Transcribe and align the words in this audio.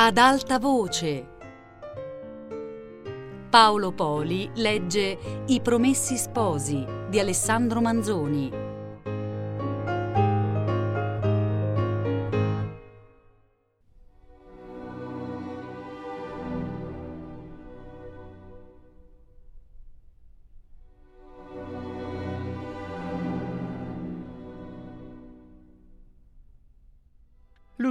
Ad 0.00 0.16
alta 0.16 0.60
voce. 0.60 1.26
Paolo 3.50 3.90
Poli 3.90 4.48
legge 4.54 5.18
I 5.46 5.60
Promessi 5.60 6.16
Sposi 6.16 6.86
di 7.08 7.18
Alessandro 7.18 7.80
Manzoni. 7.80 8.57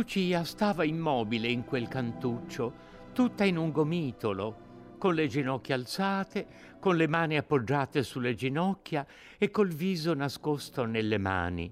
Lucia 0.08 0.46
stava 0.46 0.86
immobile 0.86 1.50
in 1.50 1.66
quel 1.66 1.90
cantuccio, 1.90 2.74
tutta 3.12 3.44
in 3.44 3.58
un 3.58 3.72
gomitolo, 3.72 4.96
con 4.98 5.14
le 5.14 5.28
ginocchia 5.28 5.76
alzate, 5.76 6.48
con 6.80 6.96
le 6.96 7.10
mani 7.10 7.36
appoggiate 7.36 8.04
sulle 8.04 8.34
ginocchia 8.34 9.06
e 9.38 9.52
col 9.52 9.68
viso 9.68 10.14
nascosto 10.14 10.86
nelle 10.86 11.18
mani. 11.18 11.70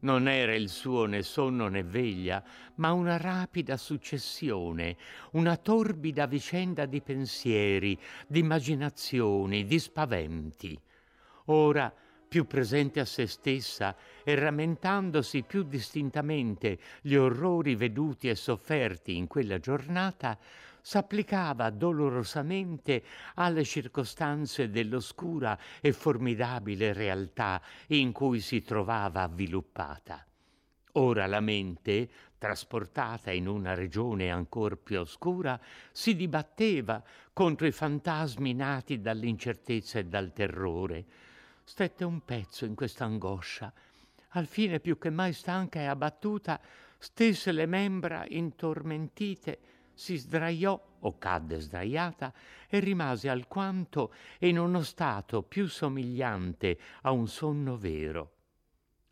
Non 0.00 0.26
era 0.26 0.54
il 0.54 0.70
suo 0.70 1.04
né 1.04 1.20
sonno 1.20 1.68
né 1.68 1.82
veglia, 1.82 2.42
ma 2.76 2.92
una 2.92 3.18
rapida 3.18 3.76
successione, 3.76 4.96
una 5.32 5.58
torbida 5.58 6.26
vicenda 6.26 6.86
di 6.86 7.02
pensieri, 7.02 8.00
di 8.26 8.38
immaginazioni, 8.38 9.66
di 9.66 9.78
spaventi. 9.78 10.80
Ora 11.48 11.92
più 12.36 12.46
presente 12.46 13.00
a 13.00 13.06
se 13.06 13.26
stessa 13.26 13.96
e 14.22 14.34
rammentandosi 14.34 15.42
più 15.44 15.62
distintamente 15.62 16.78
gli 17.00 17.14
orrori 17.14 17.74
veduti 17.76 18.28
e 18.28 18.34
sofferti 18.34 19.16
in 19.16 19.26
quella 19.26 19.58
giornata, 19.58 20.38
s'applicava 20.82 21.70
dolorosamente 21.70 23.02
alle 23.36 23.64
circostanze 23.64 24.68
dell'oscura 24.68 25.58
e 25.80 25.94
formidabile 25.94 26.92
realtà 26.92 27.62
in 27.86 28.12
cui 28.12 28.40
si 28.40 28.62
trovava 28.62 29.22
avviluppata. 29.22 30.22
Ora 30.92 31.26
la 31.26 31.40
mente, 31.40 32.06
trasportata 32.36 33.30
in 33.30 33.48
una 33.48 33.72
regione 33.72 34.30
ancor 34.30 34.76
più 34.76 35.00
oscura, 35.00 35.58
si 35.90 36.14
dibatteva 36.14 37.02
contro 37.32 37.66
i 37.66 37.72
fantasmi 37.72 38.52
nati 38.52 39.00
dall'incertezza 39.00 39.98
e 40.00 40.04
dal 40.04 40.34
terrore, 40.34 41.04
stette 41.68 42.04
un 42.04 42.24
pezzo 42.24 42.64
in 42.64 42.76
questa 42.76 43.04
angoscia. 43.04 43.72
Al 44.30 44.46
fine, 44.46 44.78
più 44.78 44.98
che 44.98 45.10
mai 45.10 45.32
stanca 45.32 45.80
e 45.80 45.86
abbattuta, 45.86 46.60
stese 46.96 47.50
le 47.50 47.66
membra 47.66 48.24
intormentite, 48.28 49.58
si 49.92 50.16
sdraiò 50.16 50.80
o 51.00 51.18
cadde 51.18 51.58
sdraiata 51.58 52.32
e 52.68 52.78
rimase 52.78 53.28
alquanto 53.28 54.14
in 54.40 54.58
uno 54.58 54.82
stato 54.82 55.42
più 55.42 55.66
somigliante 55.66 56.78
a 57.02 57.10
un 57.10 57.26
sonno 57.26 57.76
vero. 57.76 58.32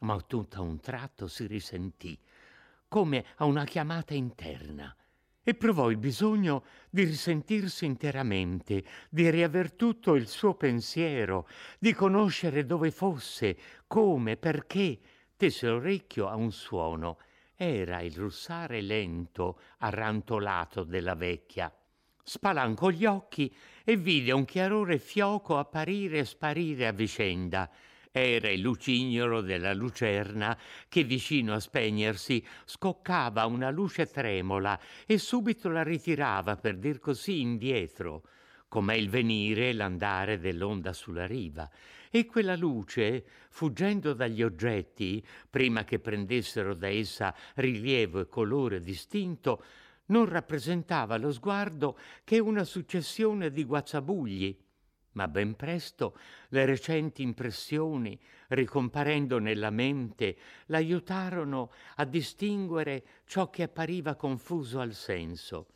Ma 0.01 0.21
tutto 0.21 0.59
a 0.59 0.61
un 0.61 0.79
tratto 0.79 1.27
si 1.27 1.47
risentì, 1.47 2.17
come 2.87 3.25
a 3.37 3.47
una 3.47 3.65
chiamata 3.65 4.15
interna 4.15 4.95
e 5.45 5.55
provò 5.55 5.91
il 5.91 5.99
bisogno 5.99 6.65
di 6.89 7.05
risentirsi 7.05 7.85
interamente, 7.85 8.83
di 9.11 9.29
riaver 9.29 9.73
tutto 9.73 10.15
il 10.15 10.27
suo 10.27 10.55
pensiero, 10.55 11.47
di 11.79 11.93
conoscere 11.93 12.65
dove 12.65 12.91
fosse, 12.91 13.57
come, 13.87 14.37
perché. 14.37 14.99
Tese 15.37 15.69
l'orecchio 15.69 16.29
a 16.29 16.37
un 16.37 16.51
suono. 16.51 17.19
Era 17.55 18.01
il 18.01 18.15
russare 18.17 18.81
lento, 18.81 19.61
arrantolato 19.79 20.85
della 20.85 21.15
vecchia. 21.15 21.73
Spalancò 22.23 22.89
gli 22.89 23.05
occhi 23.05 23.55
e 23.85 23.97
vide 23.97 24.33
un 24.33 24.47
chiarore 24.47 24.99
fioco 24.99 25.59
apparire 25.59 26.21
e 26.21 26.25
sparire 26.25 26.87
a 26.87 26.93
vicenda 26.93 27.71
era 28.17 28.49
il 28.49 28.61
lucignolo 28.61 29.41
della 29.41 29.75
lucerna 29.75 30.57
che 30.89 31.03
vicino 31.03 31.53
a 31.53 31.59
spegnersi 31.59 32.47
scoccava 32.65 33.45
una 33.47 33.71
luce 33.71 34.07
tremola 34.07 34.79
e 35.05 35.19
subito 35.19 35.69
la 35.69 35.83
ritirava 35.83 36.57
per 36.57 36.77
dir 36.77 37.01
così 37.01 37.41
indietro 37.41 38.23
com'è 38.69 38.95
il 38.95 39.11
venire 39.11 39.71
e 39.71 39.73
l'andare 39.73 40.39
dell'onda 40.39 40.93
sulla 40.93 41.27
riva, 41.27 41.69
e 42.11 42.27
quella 42.27 42.57
luce, 42.57 43.25
fuggendo 43.51 44.13
dagli 44.15 44.43
oggetti, 44.43 45.25
prima 45.51 45.85
che 45.85 45.99
prendessero 45.99 46.75
da 46.75 46.89
essa 46.89 47.35
rilievo 47.55 48.21
e 48.21 48.29
colore 48.29 48.81
distinto, 48.81 49.65
non 50.07 50.27
rappresentava 50.27 51.15
allo 51.15 51.33
sguardo 51.33 51.99
che 52.25 52.39
una 52.39 52.65
successione 52.65 53.51
di 53.51 53.65
guazzabugli, 53.65 54.57
ma 55.15 55.27
ben 55.29 55.57
presto 55.57 56.17
le 56.51 56.65
recenti 56.65 57.23
impressioni, 57.23 58.19
ricomparendo 58.49 59.39
nella 59.39 59.71
mente, 59.71 60.37
l'aiutarono 60.67 61.73
a 61.97 62.05
distinguere 62.05 63.05
ciò 63.27 63.51
che 63.51 63.65
appariva 63.65 64.15
confuso 64.15 64.81
al 64.81 64.93
senso. 64.93 65.69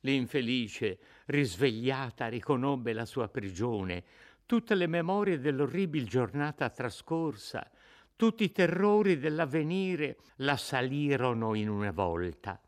L'infelice, 0.00 0.98
risvegliata, 1.26 2.28
riconobbe 2.28 2.92
la 2.92 3.06
sua 3.06 3.28
prigione, 3.28 4.04
tutte 4.46 4.74
le 4.74 4.86
memorie 4.86 5.38
dell'orribil 5.38 6.06
giornata 6.06 6.68
trascorsa, 6.68 7.70
tutti 8.16 8.44
i 8.44 8.52
terrori 8.52 9.18
dell'avvenire 9.18 10.18
la 10.36 10.56
salirono 10.56 11.54
in 11.54 11.68
una 11.68 11.90
volta. 11.90 12.60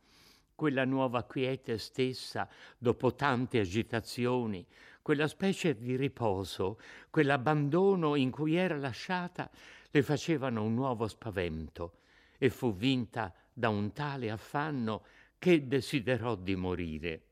Quella 0.55 0.87
nuova 0.87 1.25
quiete 1.25 1.77
stessa, 1.77 2.49
dopo 2.79 3.15
tante 3.15 3.59
agitazioni, 3.59 4.67
quella 5.07 5.29
specie 5.29 5.79
di 5.79 5.95
riposo, 5.95 6.81
quell'abbandono 7.11 8.17
in 8.17 8.33
cui 8.33 8.57
era 8.57 8.77
lasciata, 8.77 9.49
le 9.93 10.03
facevano 10.03 10.65
un 10.65 10.75
nuovo 10.75 11.07
spavento 11.07 11.99
e 12.37 12.51
fu 12.51 12.75
vinta 12.75 13.33
da 13.53 13.69
un 13.69 13.93
tale 13.93 14.33
affanno 14.33 15.05
che 15.39 15.69
desiderò 15.69 16.35
di 16.35 16.57
morire. 16.57 17.27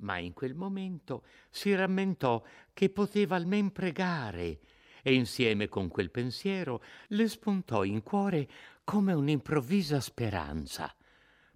Ma 0.00 0.18
in 0.18 0.34
quel 0.34 0.54
momento 0.54 1.24
si 1.48 1.74
rammentò 1.74 2.44
che 2.74 2.90
poteva 2.90 3.36
almen 3.36 3.72
pregare 3.72 4.60
e 5.02 5.14
insieme 5.14 5.66
con 5.66 5.88
quel 5.88 6.10
pensiero 6.10 6.82
le 7.06 7.26
spuntò 7.26 7.84
in 7.84 8.02
cuore 8.02 8.46
come 8.84 9.14
un'improvvisa 9.14 9.98
speranza 9.98 10.94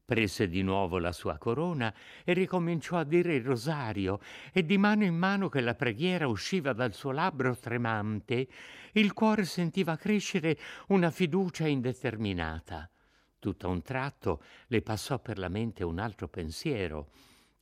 prese 0.04 0.48
di 0.48 0.62
nuovo 0.62 0.98
la 0.98 1.12
sua 1.12 1.38
corona 1.38 1.94
e 2.24 2.32
ricominciò 2.32 2.98
a 2.98 3.04
dire 3.04 3.34
il 3.34 3.44
rosario 3.44 4.20
e 4.52 4.64
di 4.64 4.76
mano 4.76 5.04
in 5.04 5.16
mano 5.16 5.48
che 5.48 5.60
la 5.60 5.74
preghiera 5.74 6.26
usciva 6.26 6.72
dal 6.72 6.92
suo 6.92 7.12
labbro 7.12 7.56
tremante, 7.56 8.48
il 8.92 9.12
cuore 9.12 9.44
sentiva 9.44 9.96
crescere 9.96 10.58
una 10.88 11.10
fiducia 11.10 11.66
indeterminata. 11.66 12.90
Tutto 13.38 13.66
a 13.66 13.70
un 13.70 13.82
tratto 13.82 14.42
le 14.68 14.82
passò 14.82 15.18
per 15.18 15.38
la 15.38 15.48
mente 15.48 15.84
un 15.84 15.98
altro 15.98 16.28
pensiero, 16.28 17.10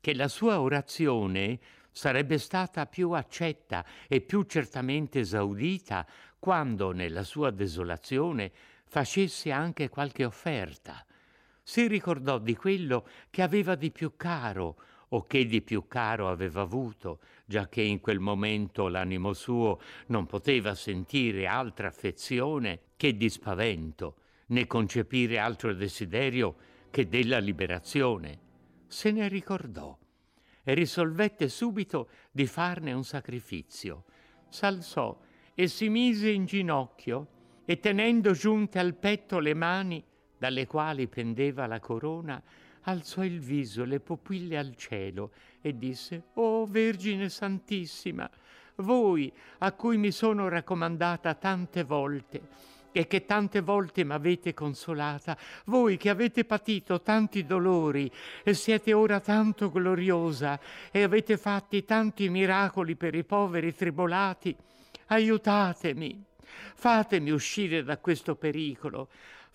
che 0.01 0.15
la 0.15 0.29
sua 0.29 0.61
orazione 0.61 1.59
sarebbe 1.93 2.39
stata 2.39 2.87
più 2.87 3.11
accetta 3.13 3.85
e 4.09 4.21
più 4.21 4.43
certamente 4.45 5.21
esaudita 5.21 6.07
quando 6.39 6.93
nella 6.93 7.23
sua 7.23 7.51
desolazione 7.51 8.51
facesse 8.85 9.51
anche 9.51 9.89
qualche 9.89 10.25
offerta 10.25 11.05
si 11.71 11.87
ricordò 11.87 12.41
di 12.41 12.57
quello 12.57 13.07
che 13.31 13.43
aveva 13.43 13.77
di 13.77 13.93
più 13.93 14.17
caro 14.17 14.77
o 15.11 15.25
che 15.25 15.47
di 15.47 15.63
più 15.63 15.87
caro 15.87 16.29
aveva 16.29 16.63
avuto, 16.63 17.21
giacché 17.45 17.81
in 17.81 18.01
quel 18.01 18.19
momento 18.19 18.89
l'animo 18.89 19.33
suo 19.35 19.81
non 20.07 20.27
poteva 20.27 20.75
sentire 20.75 21.47
altra 21.47 21.87
affezione 21.87 22.81
che 22.97 23.17
di 23.17 23.29
spavento, 23.29 24.17
né 24.47 24.67
concepire 24.67 25.39
altro 25.39 25.73
desiderio 25.73 26.57
che 26.91 27.07
della 27.07 27.39
liberazione. 27.39 28.41
Se 28.89 29.13
ne 29.13 29.29
ricordò 29.29 29.97
e 30.65 30.75
risolvette 30.75 31.49
subito 31.49 32.09
di 32.33 32.49
farne 32.49 32.93
un 32.93 33.05
sacrificio. 33.05 34.07
S'alzò 34.49 35.21
e 35.55 35.69
si 35.69 35.89
mise 35.89 36.31
in 36.31 36.47
ginocchio 36.47 37.29
e 37.65 37.79
tenendo 37.79 38.33
giunte 38.33 38.81
al 38.81 38.97
petto 38.97 39.39
le 39.39 39.55
mani 39.55 40.05
dalle 40.41 40.67
quali 40.67 41.07
pendeva 41.07 41.67
la 41.67 41.81
corona, 41.81 42.43
alzò 42.85 43.23
il 43.23 43.41
viso, 43.41 43.85
le 43.85 44.01
pupille 44.01 44.57
al 44.57 44.75
cielo 44.75 45.33
e 45.61 45.77
disse, 45.77 46.29
Oh 46.37 46.65
Vergine 46.65 47.29
Santissima, 47.29 48.29
voi 48.77 49.31
a 49.59 49.73
cui 49.73 49.99
mi 49.99 50.11
sono 50.11 50.49
raccomandata 50.49 51.35
tante 51.35 51.85
volte 51.85 52.41
e 52.91 53.07
che 53.07 53.27
tante 53.27 53.61
volte 53.61 54.03
m'avete 54.03 54.55
consolata, 54.55 55.37
voi 55.67 55.99
che 55.99 56.09
avete 56.09 56.47
patito 56.47 57.03
tanti 57.03 57.45
dolori 57.45 58.11
e 58.43 58.55
siete 58.55 58.95
ora 58.95 59.21
tanto 59.21 59.71
gloriosa 59.71 60.59
e 60.91 61.03
avete 61.03 61.37
fatti 61.37 61.85
tanti 61.85 62.31
miracoli 62.31 62.97
per 62.97 63.15
i 63.15 63.25
poveri 63.25 63.75
tribolati, 63.75 64.57
aiutatemi, 65.09 66.25
fatemi 66.75 67.31
uscire 67.31 67.85
da 67.85 67.99
questo 67.99 68.37
pericolo, 68.37 69.09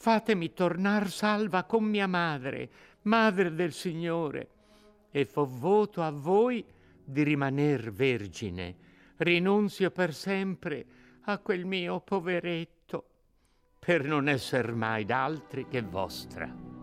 fatemi 0.06 0.54
tornar 0.54 1.10
salva 1.10 1.64
con 1.64 1.84
mia 1.84 2.06
madre, 2.06 2.70
madre 3.04 3.56
del 3.56 3.74
Signore. 3.74 4.50
e 5.10 5.26
fo 5.26 5.46
voto 5.46 6.04
a 6.04 6.12
voi 6.12 6.64
di 7.04 7.24
rimaner 7.24 7.92
vergine. 7.92 8.76
Rinunzio 9.16 9.90
per 9.90 10.14
sempre 10.14 10.86
a 11.22 11.40
quel 11.40 11.66
mio 11.66 12.02
poveretto, 12.02 13.04
per 13.80 14.04
non 14.04 14.28
esser 14.28 14.76
mai 14.76 15.06
d'altri 15.06 15.68
che 15.68 15.82
vostra. 15.82 16.75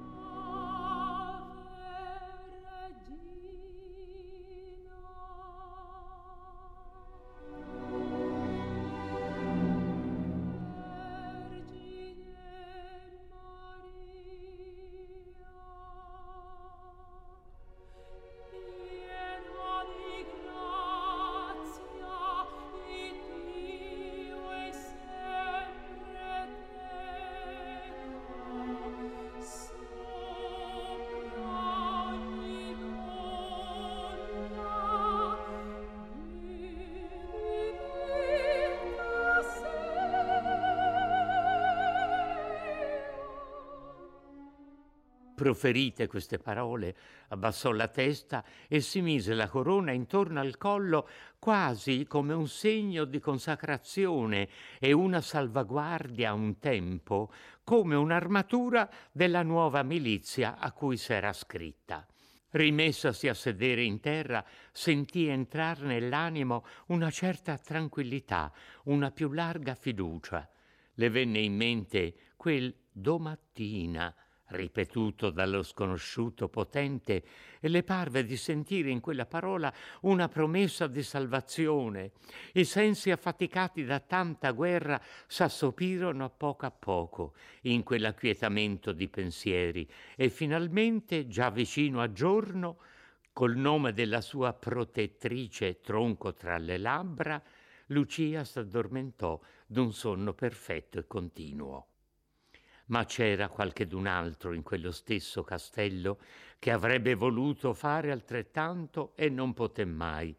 Proferite 45.53 46.07
queste 46.07 46.39
parole, 46.39 46.97
abbassò 47.29 47.73
la 47.73 47.89
testa 47.89 48.43
e 48.69 48.81
si 48.81 49.03
mise 49.03 49.35
la 49.35 49.51
corona 49.51 49.93
intorno 49.93 50.41
al 50.41 50.57
collo 50.57 51.07
quasi 51.39 52.07
come 52.07 52.33
un 52.33 52.49
segno 52.49 53.05
di 53.05 53.21
consacrazione 53.21 54.49
e 54.79 54.93
una 54.93 55.21
salvaguardia 55.21 56.31
a 56.31 56.33
un 56.33 56.59
tempo, 56.59 57.31
come 57.65 57.97
un'armatura 57.97 58.89
della 59.13 59.43
nuova 59.43 59.83
milizia 59.83 60.57
a 60.59 60.73
cui 60.73 60.97
s'era 60.97 61.35
scritta. 61.35 62.07
Rimessasi 62.49 63.29
a 63.29 63.35
sedere 63.35 63.83
in 63.83 64.01
terra, 64.01 64.43
sentì 64.73 65.27
entrar 65.27 65.83
nell'animo 65.83 66.65
una 66.87 67.11
certa 67.11 67.59
tranquillità, 67.59 68.51
una 68.85 69.11
più 69.11 69.31
larga 69.33 69.75
fiducia. 69.75 70.49
Le 70.95 71.11
venne 71.11 71.41
in 71.41 71.55
mente 71.55 72.15
quel 72.37 72.75
domattina 72.91 74.15
ripetuto 74.53 75.31
dallo 75.31 75.63
sconosciuto 75.63 76.49
potente, 76.49 77.25
le 77.61 77.83
parve 77.83 78.25
di 78.25 78.37
sentire 78.37 78.91
in 78.91 79.01
quella 79.01 79.27
parola 79.27 79.73
una 80.03 80.29
promessa 80.29 80.87
di 80.87 81.03
salvazione. 81.03 82.13
I 82.53 82.65
sensi 82.65 83.11
affaticati 83.11 83.85
da 83.85 83.99
tanta 84.01 84.53
guerra 84.53 85.01
s'assopirono 85.27 86.25
a 86.25 86.31
poco 86.31 86.67
a 86.67 86.71
poco 86.71 87.35
in 87.63 87.83
quell'acquietamento 87.83 88.93
di 88.93 89.09
pensieri 89.09 89.89
e 90.15 90.29
finalmente, 90.29 91.27
già 91.27 91.51
vicino 91.51 92.01
a 92.01 92.13
giorno, 92.13 92.79
col 93.33 93.57
nome 93.57 93.93
della 93.93 94.21
sua 94.21 94.53
protettrice 94.53 95.81
tronco 95.81 96.35
tra 96.35 96.59
le 96.59 96.77
labbra, 96.79 97.43
Lucia 97.87 98.45
s'addormentò 98.45 99.41
d'un 99.67 99.93
sonno 99.93 100.35
perfetto 100.35 100.99
e 100.99 101.07
continuo 101.07 101.92
ma 102.93 103.07
c'era 103.07 103.49
qualchedun 103.49 104.07
altro 104.07 104.53
in 104.53 104.63
quello 104.63 104.93
stesso 104.93 105.43
castello 105.43 106.19
che 106.59 106.71
avrebbe 106.71 107.15
voluto 107.15 107.73
fare 107.73 108.13
altrettanto 108.13 109.13
e 109.17 109.31
non 109.31 109.55
poté 109.55 109.87
mai. 109.87 110.37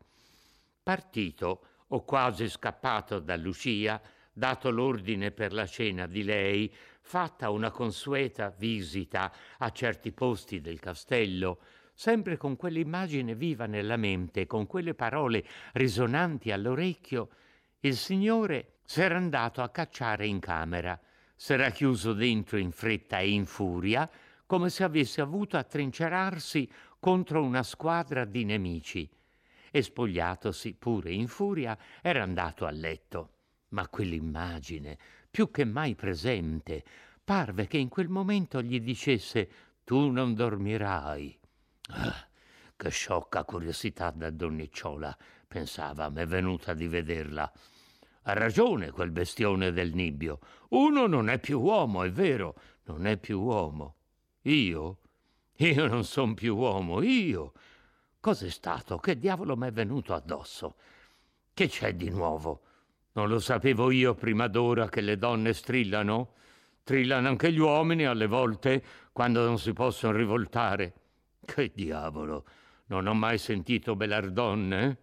Partito 0.84 1.66
o 1.88 2.04
quasi 2.04 2.48
scappato 2.48 3.18
da 3.18 3.36
Lucia, 3.38 4.00
dato 4.32 4.70
l'ordine 4.70 5.32
per 5.32 5.52
la 5.52 5.66
cena 5.66 6.06
di 6.06 6.24
lei, 6.24 6.72
fatta 7.02 7.50
una 7.50 7.72
consueta 7.72 8.54
visita 8.56 9.34
a 9.58 9.72
certi 9.72 10.12
posti 10.12 10.62
del 10.62 10.80
castello, 10.80 11.60
sempre 11.96 12.38
con 12.38 12.56
quell'immagine 12.56 13.34
viva 13.34 13.66
nella 13.66 13.98
mente, 13.98 14.46
con 14.46 14.68
quelle 14.68 14.94
parole 14.94 15.44
risonanti 15.74 16.52
all'orecchio, 16.52 17.30
il 17.80 17.98
Signore 17.98 18.76
s'era 18.86 19.18
andato 19.18 19.64
a 19.64 19.70
cacciare 19.70 20.28
in 20.28 20.40
camera 20.40 21.00
s'era 21.44 21.72
chiuso 21.72 22.14
dentro 22.14 22.58
in 22.58 22.72
fretta 22.72 23.20
e 23.20 23.32
in 23.32 23.46
furia, 23.46 24.10
come 24.46 24.70
se 24.70 24.86
avesse 24.86 25.20
avuto 25.20 25.58
a 25.58 25.64
trincerarsi 25.66 26.72
contro 27.02 27.44
una 27.44 27.64
squadra 27.64 28.24
di 28.24 28.46
nemici. 28.46 29.10
E 29.70 29.82
spogliatosi 29.82 30.74
pure 30.76 31.12
in 31.12 31.28
furia, 31.28 31.78
era 32.02 32.24
andato 32.24 32.66
a 32.66 32.72
letto. 32.72 33.32
Ma 33.72 33.90
quell'immagine, 33.90 34.98
più 35.30 35.52
che 35.52 35.66
mai 35.66 35.96
presente, 35.96 36.82
parve 37.22 37.68
che 37.68 37.78
in 37.78 37.90
quel 37.90 38.08
momento 38.08 38.62
gli 38.62 38.80
dicesse 38.80 39.50
tu 39.84 40.12
non 40.12 40.36
dormirai. 40.36 41.38
Ah, 41.88 42.26
che 42.74 42.90
sciocca 42.90 43.44
curiosità 43.44 44.12
da 44.12 44.30
donnicciola, 44.30 45.18
pensava, 45.46 46.08
m'è 46.08 46.26
venuta 46.26 46.74
di 46.74 46.88
vederla. 46.88 47.52
Ha 48.24 48.34
ragione 48.34 48.92
quel 48.92 49.12
bestione 49.12 49.72
del 49.72 49.94
nibbio. 49.94 50.40
Uno 50.70 51.08
non 51.08 51.30
è 51.30 51.40
più 51.40 51.60
uomo, 51.60 52.04
è 52.04 52.12
vero, 52.12 52.56
non 52.86 53.06
è 53.06 53.18
più 53.18 53.42
uomo. 53.42 53.96
Io? 54.44 54.98
Io 55.58 55.88
non 55.88 56.04
son 56.04 56.34
più 56.34 56.56
uomo, 56.56 57.02
io. 57.02 57.54
Cos'è 58.20 58.50
stato? 58.50 58.98
Che 58.98 59.18
diavolo 59.18 59.56
m'è 59.56 59.72
venuto 59.72 60.14
addosso? 60.14 60.76
Che 61.54 61.68
c'è 61.68 61.94
di 61.94 62.10
nuovo? 62.10 62.62
Non 63.14 63.28
lo 63.28 63.40
sapevo 63.40 63.92
io 63.92 64.16
prima 64.16 64.48
d'ora 64.48 64.90
che 64.90 65.02
le 65.02 65.18
donne 65.18 65.54
strillano? 65.54 66.34
Trillano 66.84 67.28
anche 67.28 67.52
gli 67.52 67.60
uomini 67.60 68.06
alle 68.06 68.28
volte 68.28 68.84
quando 69.12 69.46
non 69.46 69.60
si 69.60 69.74
possono 69.74 70.18
rivoltare. 70.18 70.94
Che 71.46 71.72
diavolo! 71.74 72.46
Non 72.88 73.08
ho 73.08 73.14
mai 73.14 73.38
sentito 73.38 73.96
bellardonne? 73.96 74.98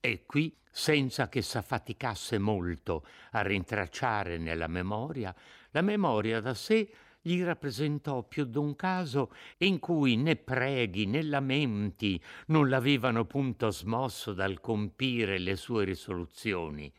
E 0.00 0.24
qui 0.24 0.56
senza 0.70 1.28
che 1.28 1.42
s'affaticasse 1.42 2.38
molto 2.38 3.04
a 3.32 3.42
rintracciare 3.42 4.38
nella 4.38 4.66
memoria, 4.66 5.34
la 5.72 5.82
memoria 5.82 6.40
da 6.40 6.54
sé 6.54 6.90
gli 7.20 7.42
rappresentò 7.42 8.22
più 8.22 8.44
d'un 8.46 8.74
caso 8.76 9.30
in 9.58 9.78
cui 9.78 10.16
né 10.16 10.36
preghi 10.36 11.04
né 11.04 11.22
lamenti 11.22 12.18
non 12.46 12.70
l'avevano 12.70 13.26
punto 13.26 13.70
smosso 13.70 14.32
dal 14.32 14.58
compire 14.60 15.38
le 15.38 15.54
sue 15.56 15.84
risoluzioni. 15.84 16.90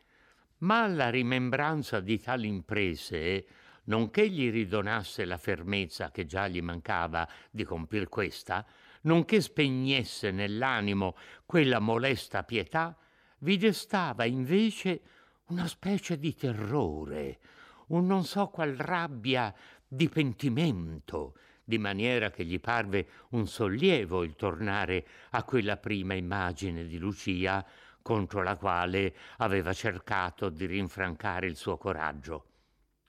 Ma 0.59 0.85
la 0.85 1.09
rimembranza 1.09 2.01
di 2.01 2.19
tali 2.19 2.47
imprese, 2.47 3.47
nonché 3.85 4.29
gli 4.29 4.51
ridonasse 4.51 5.25
la 5.25 5.37
fermezza 5.37 6.11
che 6.11 6.27
già 6.27 6.47
gli 6.47 6.61
mancava 6.61 7.27
di 7.49 7.63
compir 7.63 8.09
questa, 8.09 8.63
nonché 9.01 9.41
spegnesse 9.41 10.31
nell'animo 10.31 11.15
quella 11.45 11.79
molesta 11.79 12.43
pietà, 12.43 12.97
vi 13.39 13.57
destava 13.57 14.25
invece 14.25 15.01
una 15.47 15.67
specie 15.67 16.17
di 16.17 16.33
terrore, 16.35 17.39
un 17.87 18.05
non 18.05 18.23
so 18.23 18.47
qual 18.47 18.75
rabbia 18.75 19.53
di 19.87 20.07
pentimento, 20.07 21.35
di 21.63 21.77
maniera 21.77 22.29
che 22.29 22.45
gli 22.45 22.59
parve 22.59 23.07
un 23.31 23.47
sollievo 23.47 24.23
il 24.23 24.35
tornare 24.35 25.05
a 25.31 25.43
quella 25.43 25.77
prima 25.77 26.13
immagine 26.13 26.85
di 26.85 26.97
Lucia 26.97 27.65
contro 28.01 28.41
la 28.41 28.57
quale 28.57 29.15
aveva 29.37 29.73
cercato 29.73 30.49
di 30.49 30.65
rinfrancare 30.65 31.47
il 31.47 31.55
suo 31.55 31.77
coraggio. 31.77 32.45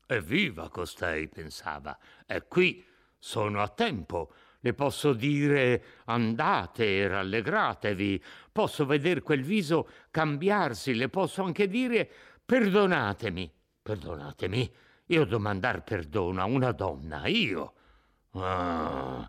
Evviva 0.07 0.69
costei, 0.69 1.29
pensava, 1.29 1.99
è 2.27 2.47
qui, 2.47 2.85
sono 3.19 3.63
a 3.63 3.69
tempo, 3.69 4.35
le 4.65 4.75
posso 4.75 5.13
dire 5.13 5.83
andate 6.05 6.85
e 6.85 7.09
rallegratevi, 7.09 8.23
posso 8.53 8.87
veder 8.87 9.23
quel 9.23 9.43
viso 9.43 9.89
cambiarsi, 10.11 10.95
le 10.95 11.09
posso 11.09 11.43
anche 11.43 11.67
dire 11.67 12.09
perdonatemi, 12.45 13.53
perdonatemi, 13.83 14.75
io 15.07 15.25
domandar 15.25 15.83
perdono 15.83 16.41
a 16.41 16.45
una 16.45 16.71
donna, 16.71 17.27
io. 17.27 17.73
Ah, 18.35 19.29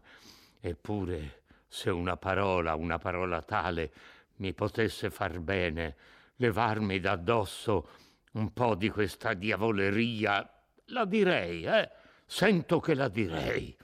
eppure 0.60 1.42
se 1.68 1.90
una 1.90 2.16
parola, 2.16 2.76
una 2.76 3.00
parola 3.00 3.42
tale, 3.42 3.92
mi 4.36 4.54
potesse 4.54 5.10
far 5.10 5.40
bene, 5.40 5.96
levarmi 6.36 7.00
da 7.00 7.14
addosso 7.14 7.90
un 8.34 8.54
po' 8.54 8.76
di 8.76 8.90
questa 8.90 9.34
diavoleria, 9.34 10.48
la 10.88 11.06
direi, 11.06 11.66
eh? 11.66 11.90
Sento 12.26 12.80
che 12.80 12.94
la 12.94 13.08
direi. 13.08 13.76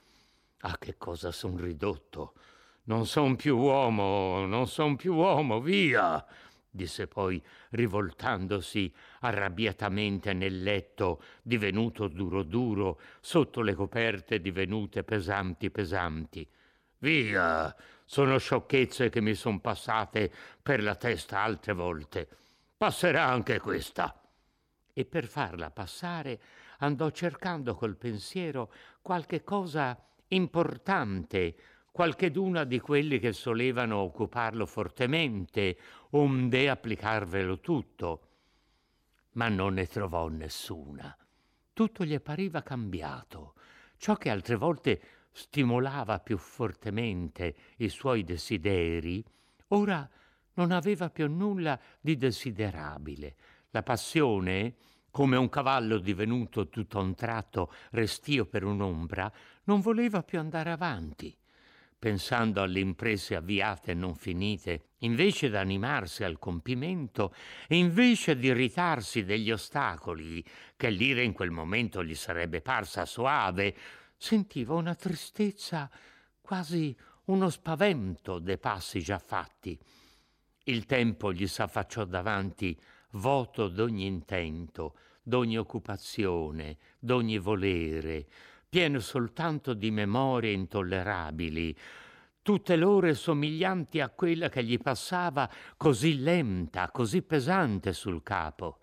A 0.62 0.78
che 0.78 0.98
cosa 0.98 1.32
son 1.32 1.58
ridotto? 1.58 2.34
Non 2.84 3.06
son 3.06 3.36
più 3.36 3.58
uomo, 3.58 4.46
non 4.46 4.68
son 4.68 4.96
più 4.96 5.14
uomo, 5.16 5.62
via! 5.62 6.26
disse 6.70 7.08
poi, 7.08 7.42
rivoltandosi 7.72 8.94
arrabbiatamente 9.22 10.34
nel 10.34 10.62
letto, 10.62 11.22
divenuto 11.42 12.08
duro 12.08 12.44
duro, 12.44 13.00
sotto 13.20 13.62
le 13.62 13.74
coperte 13.74 14.40
divenute 14.40 15.04
pesanti 15.04 15.70
pesanti. 15.72 16.48
Via, 17.00 17.74
sono 18.06 18.38
sciocchezze 18.38 19.10
che 19.10 19.22
mi 19.22 19.36
sono 19.36 19.60
passate 19.60 20.32
per 20.62 20.84
la 20.84 20.96
testa 20.96 21.40
altre 21.40 21.74
volte. 21.74 22.28
Passerà 22.76 23.26
anche 23.26 23.60
questa. 23.60 24.22
E 24.92 25.06
per 25.06 25.26
farla 25.26 25.72
passare 25.72 26.40
andò 26.80 27.10
cercando 27.12 27.76
col 27.76 27.96
pensiero 27.96 28.72
qualche 29.02 29.44
cosa 29.44 29.98
importante, 30.30 31.56
qualcheduna 31.92 32.64
di 32.64 32.80
quelli 32.80 33.20
che 33.20 33.34
solevano 33.34 33.98
occuparlo 33.98 34.66
fortemente, 34.66 35.78
onde 36.12 36.70
applicarvelo 36.70 37.60
tutto. 37.60 38.22
Ma 39.34 39.48
non 39.50 39.76
ne 39.76 39.86
trovò 39.86 40.28
nessuna. 40.28 41.16
Tutto 41.74 42.04
gli 42.06 42.14
appariva 42.14 42.62
cambiato. 42.62 43.54
Ciò 43.98 44.16
che 44.16 44.30
altre 44.30 44.56
volte 44.56 45.02
stimolava 45.32 46.20
più 46.20 46.38
fortemente 46.38 47.56
i 47.78 47.90
suoi 47.90 48.24
desideri, 48.24 49.24
ora 49.68 50.10
non 50.54 50.72
aveva 50.72 51.10
più 51.10 51.30
nulla 51.30 51.80
di 52.02 52.18
desiderabile. 52.18 53.36
La 53.70 53.84
passione, 53.84 54.76
come 55.12 55.38
un 55.38 55.50
cavallo 55.50 55.98
divenuto 55.98 56.70
tutto 56.70 57.00
a 57.00 57.02
un 57.02 57.16
tratto 57.16 57.72
restio 57.92 58.46
per 58.46 58.64
un'ombra, 58.64 59.32
non 59.64 59.82
voleva 59.82 60.24
più 60.24 60.40
andare 60.40 60.72
avanti. 60.72 61.36
Pensando 62.00 62.62
alle 62.62 62.80
imprese 62.80 63.36
avviate 63.36 63.92
e 63.92 63.94
non 63.94 64.16
finite, 64.16 64.92
invece 65.00 65.50
d'animarsi 65.50 66.24
al 66.24 66.40
compimento 66.40 67.34
e 67.68 67.76
invece 67.76 68.38
di 68.38 68.48
irritarsi 68.48 69.26
degli 69.26 69.52
ostacoli, 69.52 70.44
che 70.78 70.90
l'ira 70.90 71.22
in 71.22 71.34
quel 71.34 71.52
momento 71.52 72.02
gli 72.02 72.16
sarebbe 72.16 72.62
parsa 72.62 73.06
soave, 73.06 73.76
sentiva 74.16 74.76
una 74.76 74.96
tristezza, 74.96 75.90
quasi 76.40 76.96
uno 77.26 77.50
spavento 77.50 78.40
dei 78.40 78.58
passi 78.58 79.02
già 79.02 79.20
fatti. 79.20 79.78
Il 80.64 80.86
tempo 80.86 81.34
gli 81.34 81.48
s'affacciò 81.48 82.06
davanti, 82.06 82.80
vuoto 83.12 83.68
d'ogni 83.68 84.06
intento, 84.06 84.96
d'ogni 85.22 85.58
occupazione, 85.58 86.78
d'ogni 87.00 87.38
volere, 87.38 88.28
pieno 88.68 89.00
soltanto 89.00 89.74
di 89.74 89.92
memorie 89.92 90.52
intollerabili, 90.52 91.76
tutte 92.42 92.76
l'ore 92.76 93.14
somiglianti 93.14 94.00
a 94.00 94.10
quella 94.10 94.50
che 94.50 94.64
gli 94.64 94.78
passava 94.78 95.50
così 95.78 96.20
lenta, 96.20 96.90
così 96.92 97.22
pesante 97.22 97.94
sul 97.94 98.24
capo. 98.24 98.80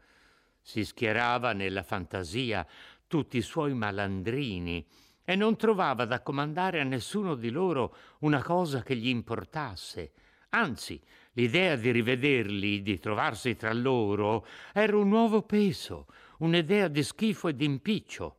Si 0.61 0.85
schierava 0.85 1.53
nella 1.53 1.83
fantasia 1.83 2.67
tutti 3.07 3.37
i 3.37 3.43
suoi 3.43 3.75
malandrini, 3.75 4.85
e 5.29 5.35
non 5.35 5.57
trovava 5.57 6.05
da 6.05 6.23
comandare 6.23 6.81
a 6.81 6.85
nessuno 6.85 7.35
di 7.35 7.51
loro 7.51 7.97
una 8.21 8.41
cosa 8.45 8.85
che 8.85 8.95
gli 8.95 9.09
importasse. 9.09 10.13
Anzi, 10.51 11.03
l'idea 11.37 11.77
di 11.77 11.91
rivederli, 11.91 12.83
di 12.83 12.99
trovarsi 12.99 13.57
tra 13.57 13.73
loro, 13.73 14.47
era 14.75 14.97
un 14.97 15.09
nuovo 15.09 15.41
peso, 15.41 16.07
un'idea 16.39 16.89
di 16.89 17.03
schifo 17.03 17.49
e 17.49 17.57
di 17.57 17.65
impiccio. 17.65 18.37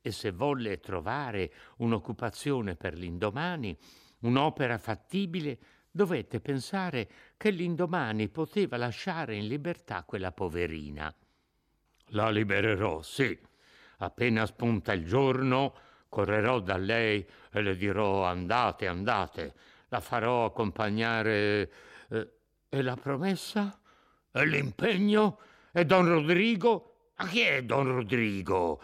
E 0.00 0.10
se 0.10 0.30
volle 0.30 0.80
trovare 0.80 1.52
un'occupazione 1.78 2.76
per 2.76 2.94
l'indomani, 2.94 3.76
un'opera 4.20 4.78
fattibile, 4.78 5.58
dovette 5.90 6.40
pensare 6.40 7.08
che 7.36 7.50
l'indomani 7.50 8.28
poteva 8.28 8.76
lasciare 8.76 9.34
in 9.34 9.46
libertà 9.46 10.04
quella 10.04 10.32
poverina. 10.32 11.12
La 12.10 12.30
libererò, 12.30 13.02
sì. 13.02 13.36
Appena 13.98 14.46
spunta 14.46 14.92
il 14.92 15.04
giorno, 15.04 15.74
Correrò 16.08 16.60
da 16.60 16.76
lei 16.76 17.26
e 17.50 17.60
le 17.60 17.76
dirò 17.76 18.24
andate, 18.24 18.86
andate, 18.86 19.54
la 19.88 20.00
farò 20.00 20.46
accompagnare. 20.46 21.70
E 22.68 22.82
la 22.82 22.96
promessa? 22.96 23.80
E 24.32 24.44
l'impegno? 24.44 25.38
E 25.72 25.84
don 25.84 26.06
Rodrigo? 26.06 27.12
Ma 27.16 27.28
chi 27.28 27.40
è 27.40 27.62
don 27.62 27.84
Rodrigo? 27.84 28.82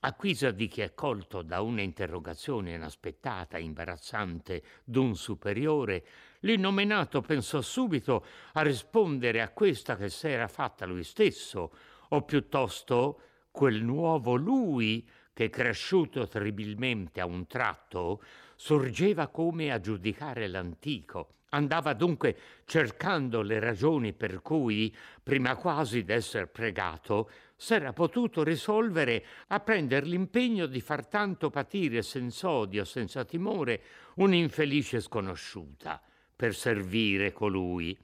A 0.00 0.16
guisa 0.18 0.50
di 0.50 0.66
chi 0.66 0.80
è 0.80 0.94
colto 0.94 1.42
da 1.42 1.60
un'interrogazione 1.60 2.72
inaspettata 2.72 3.58
imbarazzante 3.58 4.62
d'un 4.82 5.14
superiore, 5.14 6.06
l'innominato 6.40 7.20
pensò 7.20 7.60
subito 7.60 8.24
a 8.54 8.62
rispondere 8.62 9.42
a 9.42 9.50
questa 9.50 9.96
che 9.96 10.08
s'era 10.08 10.48
fatta 10.48 10.86
lui 10.86 11.04
stesso, 11.04 11.72
o 12.08 12.22
piuttosto 12.22 13.20
quel 13.50 13.84
nuovo 13.84 14.36
lui 14.36 15.06
che 15.34 15.50
cresciuto 15.50 16.26
terribilmente 16.26 17.20
a 17.20 17.26
un 17.26 17.46
tratto, 17.46 18.22
sorgeva 18.56 19.28
come 19.28 19.70
a 19.70 19.80
giudicare 19.80 20.48
l'antico. 20.48 21.34
Andava 21.52 21.94
dunque 21.94 22.36
cercando 22.64 23.42
le 23.42 23.58
ragioni 23.58 24.12
per 24.12 24.40
cui, 24.40 24.94
prima 25.22 25.56
quasi 25.56 26.04
d'esser 26.04 26.48
pregato, 26.48 27.28
s'era 27.56 27.92
potuto 27.92 28.44
risolvere 28.44 29.24
a 29.48 29.58
prendere 29.58 30.06
l'impegno 30.06 30.66
di 30.66 30.80
far 30.80 31.06
tanto 31.06 31.50
patire 31.50 32.02
senza 32.02 32.48
odio, 32.48 32.84
senza 32.84 33.24
timore, 33.24 33.82
un'infelice 34.14 35.00
sconosciuta, 35.00 36.00
per 36.36 36.54
servire 36.54 37.32
colui. 37.32 37.98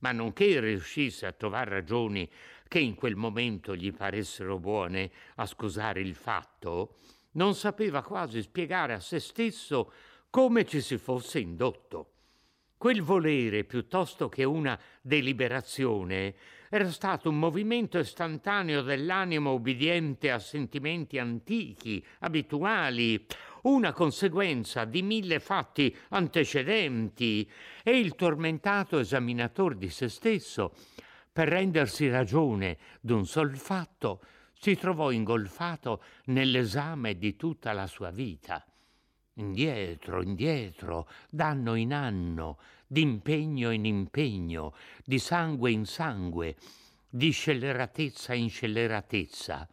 Ma 0.00 0.10
nonché 0.10 0.58
riuscisse 0.58 1.24
a 1.26 1.32
trovare 1.32 1.70
ragioni 1.70 2.28
che 2.66 2.80
in 2.80 2.96
quel 2.96 3.14
momento 3.14 3.76
gli 3.76 3.92
paressero 3.92 4.58
buone 4.58 5.10
a 5.36 5.46
scusare 5.46 6.00
il 6.00 6.14
fatto, 6.14 6.96
non 7.32 7.54
sapeva 7.54 8.02
quasi 8.02 8.42
spiegare 8.42 8.92
a 8.92 9.00
se 9.00 9.20
stesso 9.20 9.92
come 10.30 10.64
ci 10.64 10.80
si 10.80 10.98
fosse 10.98 11.38
indotto. 11.38 12.14
Quel 12.78 13.02
volere, 13.02 13.64
piuttosto 13.64 14.28
che 14.28 14.44
una 14.44 14.78
deliberazione, 15.02 16.32
era 16.70 16.88
stato 16.92 17.28
un 17.28 17.36
movimento 17.36 17.98
istantaneo 17.98 18.82
dell'animo 18.82 19.52
ubbidiente 19.52 20.30
a 20.30 20.38
sentimenti 20.38 21.18
antichi, 21.18 22.04
abituali, 22.20 23.26
una 23.62 23.92
conseguenza 23.92 24.84
di 24.84 25.02
mille 25.02 25.40
fatti 25.40 25.92
antecedenti, 26.10 27.50
e 27.82 27.98
il 27.98 28.14
tormentato 28.14 29.00
esaminator 29.00 29.74
di 29.74 29.88
se 29.88 30.08
stesso 30.08 30.72
per 31.32 31.48
rendersi 31.48 32.08
ragione 32.08 32.78
d'un 33.00 33.26
sol 33.26 33.56
fatto, 33.56 34.22
si 34.52 34.76
trovò 34.76 35.10
ingolfato 35.10 36.00
nell'esame 36.26 37.18
di 37.18 37.34
tutta 37.34 37.72
la 37.72 37.88
sua 37.88 38.10
vita. 38.10 38.64
Indietro, 39.38 40.20
indietro, 40.20 41.08
d'anno 41.30 41.76
in 41.76 41.92
anno, 41.92 42.58
d'impegno 42.88 43.70
in 43.70 43.84
impegno, 43.84 44.74
di 45.04 45.20
sangue 45.20 45.70
in 45.70 45.86
sangue, 45.86 46.56
di 47.08 47.30
scelleratezza 47.30 48.34
in 48.34 48.50
scelleratezza. 48.50 49.68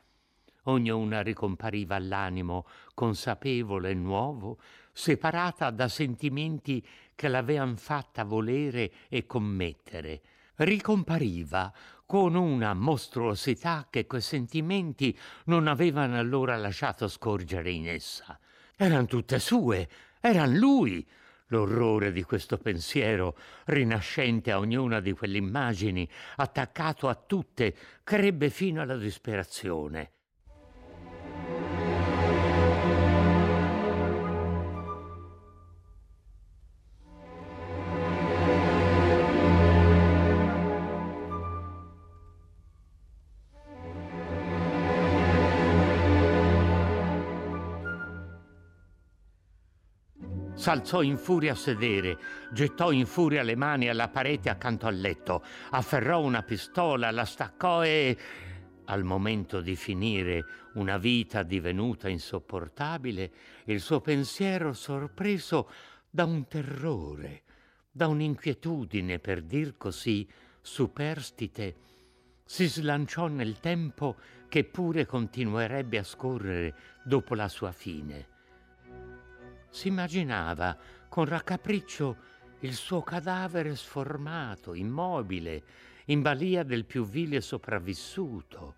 Ognuna 0.65 1.21
ricompariva 1.21 1.95
all'animo 1.95 2.67
consapevole 2.93 3.89
e 3.89 3.95
nuovo, 3.95 4.59
separata 4.91 5.71
da 5.71 5.87
sentimenti 5.87 6.85
che 7.15 7.27
l'avean 7.27 7.75
fatta 7.77 8.23
volere 8.23 8.91
e 9.09 9.25
commettere, 9.25 10.21
ricompariva 10.57 11.73
con 12.05 12.35
una 12.35 12.75
mostruosità 12.75 13.87
che 13.89 14.05
quei 14.05 14.21
sentimenti 14.21 15.17
non 15.45 15.65
avevano 15.65 16.19
allora 16.19 16.55
lasciato 16.55 17.07
scorgere 17.07 17.71
in 17.71 17.87
essa. 17.87 18.39
Eran 18.77 19.07
tutte 19.07 19.39
sue, 19.39 19.87
eran 20.19 20.55
lui. 20.55 21.07
L'orrore 21.49 22.11
di 22.11 22.23
questo 22.23 22.57
pensiero, 22.57 23.37
rinascente 23.65 24.51
a 24.51 24.57
ognuna 24.57 24.99
di 24.99 25.13
quelle 25.13 25.37
immagini, 25.37 26.09
attaccato 26.37 27.07
a 27.07 27.15
tutte, 27.15 27.75
crebbe 28.03 28.49
fino 28.49 28.81
alla 28.81 28.97
disperazione. 28.97 30.14
S'alzò 50.65 51.03
in 51.03 51.17
furia 51.17 51.51
a 51.51 51.55
sedere, 51.55 52.17
gettò 52.51 52.91
in 52.91 53.05
furia 53.05 53.43
le 53.43 53.55
mani 53.55 53.87
alla 53.87 54.07
parete 54.07 54.49
accanto 54.49 54.87
al 54.87 54.97
letto, 54.97 55.43
afferrò 55.69 56.23
una 56.23 56.41
pistola, 56.41 57.11
la 57.11 57.23
staccò 57.23 57.83
e... 57.83 58.17
Al 58.85 59.03
momento 59.03 59.61
di 59.61 59.75
finire 59.75 60.43
una 60.73 60.97
vita 60.97 61.43
divenuta 61.43 62.09
insopportabile, 62.09 63.31
il 63.65 63.79
suo 63.79 64.01
pensiero 64.01 64.73
sorpreso 64.73 65.69
da 66.09 66.25
un 66.25 66.47
terrore, 66.47 67.43
da 67.91 68.07
un'inquietudine, 68.07 69.19
per 69.19 69.43
dir 69.43 69.77
così, 69.77 70.27
superstite, 70.61 71.75
si 72.43 72.65
slanciò 72.65 73.27
nel 73.27 73.59
tempo 73.59 74.15
che 74.49 74.63
pure 74.63 75.05
continuerebbe 75.05 75.99
a 75.99 76.03
scorrere 76.03 76.73
dopo 77.03 77.35
la 77.35 77.49
sua 77.49 77.71
fine 77.71 78.33
si 79.75 79.89
immaginava 79.89 80.77
con 81.09 81.25
raccapriccio 81.25 82.15
il 82.59 82.73
suo 82.75 83.01
cadavere 83.01 83.75
sformato, 83.75 84.73
immobile, 84.73 85.63
in 86.05 86.21
balia 86.21 86.63
del 86.63 86.85
più 86.85 87.05
vile 87.05 87.41
sopravvissuto, 87.41 88.75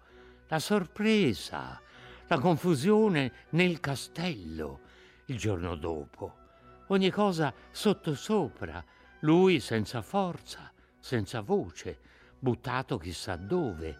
la 0.48 0.58
sorpresa, 0.58 1.80
la 2.25 2.39
confusione 2.39 3.32
nel 3.50 3.80
castello 3.80 4.80
il 5.25 5.38
giorno 5.38 5.75
dopo, 5.75 6.34
ogni 6.88 7.12
cosa 7.12 7.54
sottosopra, 7.70 8.84
lui 9.20 9.60
senza 9.60 10.01
forza, 10.01 10.72
senza 11.00 11.42
voce, 11.42 12.00
buttato 12.39 12.98
chissà 12.98 13.36
dove. 13.36 13.96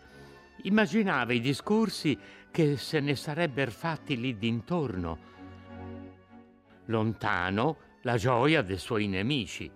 Immaginava 0.63 1.32
i 1.34 1.42
discorsi 1.42 2.18
che 2.50 2.75
se 2.77 3.00
ne 3.01 3.16
sarebbero 3.16 3.70
fatti 3.70 4.20
lì 4.20 4.36
dintorno. 4.36 5.36
Lontano 6.88 7.77
la 8.01 8.17
gioia 8.17 8.62
dei 8.62 8.77
suoi 8.77 9.08
nemici. 9.08 9.72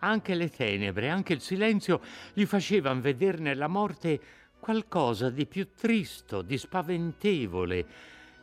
Anche 0.00 0.34
le 0.34 0.50
tenebre, 0.50 1.08
anche 1.08 1.32
il 1.32 1.40
silenzio 1.40 2.00
gli 2.34 2.44
facevano 2.44 3.00
vedere 3.00 3.38
nella 3.38 3.66
morte 3.66 4.20
qualcosa 4.58 5.30
di 5.30 5.46
più 5.46 5.68
tristo, 5.74 6.42
di 6.42 6.58
spaventevole. 6.58 7.86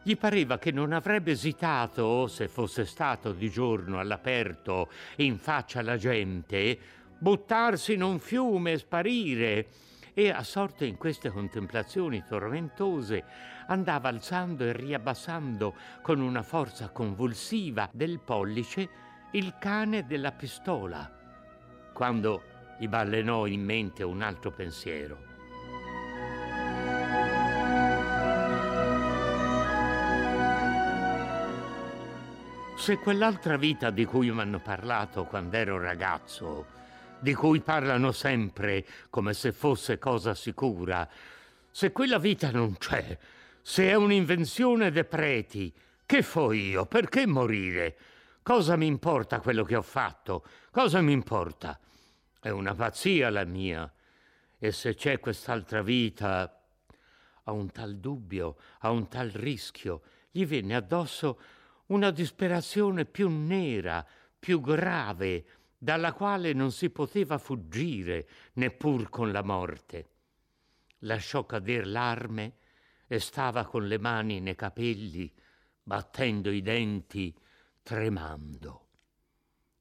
Gli 0.03 0.17
pareva 0.17 0.57
che 0.57 0.71
non 0.71 0.91
avrebbe 0.91 1.31
esitato, 1.31 2.27
se 2.27 2.47
fosse 2.47 2.85
stato 2.85 3.31
di 3.31 3.49
giorno 3.49 3.99
all'aperto 3.99 4.89
in 5.17 5.37
faccia 5.37 5.79
alla 5.79 5.97
gente, 5.97 6.77
buttarsi 7.17 7.93
in 7.93 8.03
un 8.03 8.19
fiume 8.19 8.73
e 8.73 8.77
sparire. 8.79 9.67
E 10.13 10.29
assorto 10.29 10.85
in 10.85 10.97
queste 10.97 11.29
contemplazioni 11.29 12.23
tormentose, 12.23 13.23
andava 13.67 14.09
alzando 14.09 14.63
e 14.63 14.71
riabbassando 14.71 15.73
con 16.01 16.19
una 16.21 16.43
forza 16.43 16.89
convulsiva 16.89 17.89
del 17.91 18.19
pollice 18.19 18.89
il 19.31 19.55
cane 19.57 20.05
della 20.05 20.31
pistola, 20.31 21.11
quando 21.93 22.43
gli 22.77 22.87
ballenò 22.87 23.47
in 23.47 23.63
mente 23.63 24.03
un 24.03 24.21
altro 24.21 24.51
pensiero. 24.51 25.31
Se 32.75 32.97
quell'altra 32.97 33.55
vita 33.55 33.91
di 33.91 34.03
cui 34.03 34.29
mi 34.29 34.41
hanno 34.41 34.59
parlato 34.59 35.23
quando 35.23 35.55
ero 35.55 35.79
ragazzo, 35.79 36.65
di 37.23 37.33
cui 37.33 37.61
parlano 37.61 38.11
sempre 38.11 38.85
come 39.09 39.33
se 39.33 39.53
fosse 39.53 39.97
cosa 39.97 40.35
sicura, 40.35 41.09
se 41.71 41.93
quella 41.93 42.19
vita 42.19 42.51
non 42.51 42.77
c'è, 42.77 43.17
se 43.61 43.87
è 43.87 43.93
un'invenzione 43.95 44.91
dei 44.91 45.05
preti, 45.05 45.73
che 46.05 46.21
fo 46.21 46.51
io? 46.51 46.85
Perché 46.85 47.25
morire? 47.25 47.97
Cosa 48.43 48.75
mi 48.75 48.87
importa 48.87 49.39
quello 49.39 49.63
che 49.63 49.77
ho 49.77 49.81
fatto? 49.81 50.45
Cosa 50.69 50.99
mi 50.99 51.13
importa? 51.13 51.79
È 52.41 52.49
una 52.49 52.75
pazzia 52.75 53.29
la 53.29 53.45
mia. 53.45 53.91
E 54.59 54.71
se 54.73 54.93
c'è 54.93 55.19
quest'altra 55.19 55.81
vita, 55.81 56.61
a 57.45 57.51
un 57.53 57.71
tal 57.71 57.99
dubbio, 57.99 58.57
a 58.79 58.91
un 58.91 59.07
tal 59.07 59.29
rischio, 59.29 60.01
gli 60.29 60.45
venne 60.45 60.75
addosso 60.75 61.39
una 61.87 62.11
disperazione 62.11 63.05
più 63.05 63.29
nera, 63.29 64.05
più 64.37 64.59
grave, 64.59 65.45
dalla 65.83 66.13
quale 66.13 66.53
non 66.53 66.71
si 66.71 66.91
poteva 66.91 67.37
fuggire 67.37 68.25
neppur 68.53 69.09
con 69.09 69.33
la 69.33 69.43
morte. 69.43 70.11
Lasciò 70.99 71.45
cader 71.45 71.85
l'arme 71.85 72.55
e 73.05 73.19
stava 73.19 73.65
con 73.65 73.85
le 73.85 73.99
mani 73.99 74.39
nei 74.39 74.55
capelli, 74.55 75.29
battendo 75.83 76.51
i 76.51 76.61
denti, 76.61 77.37
tremando. 77.81 78.87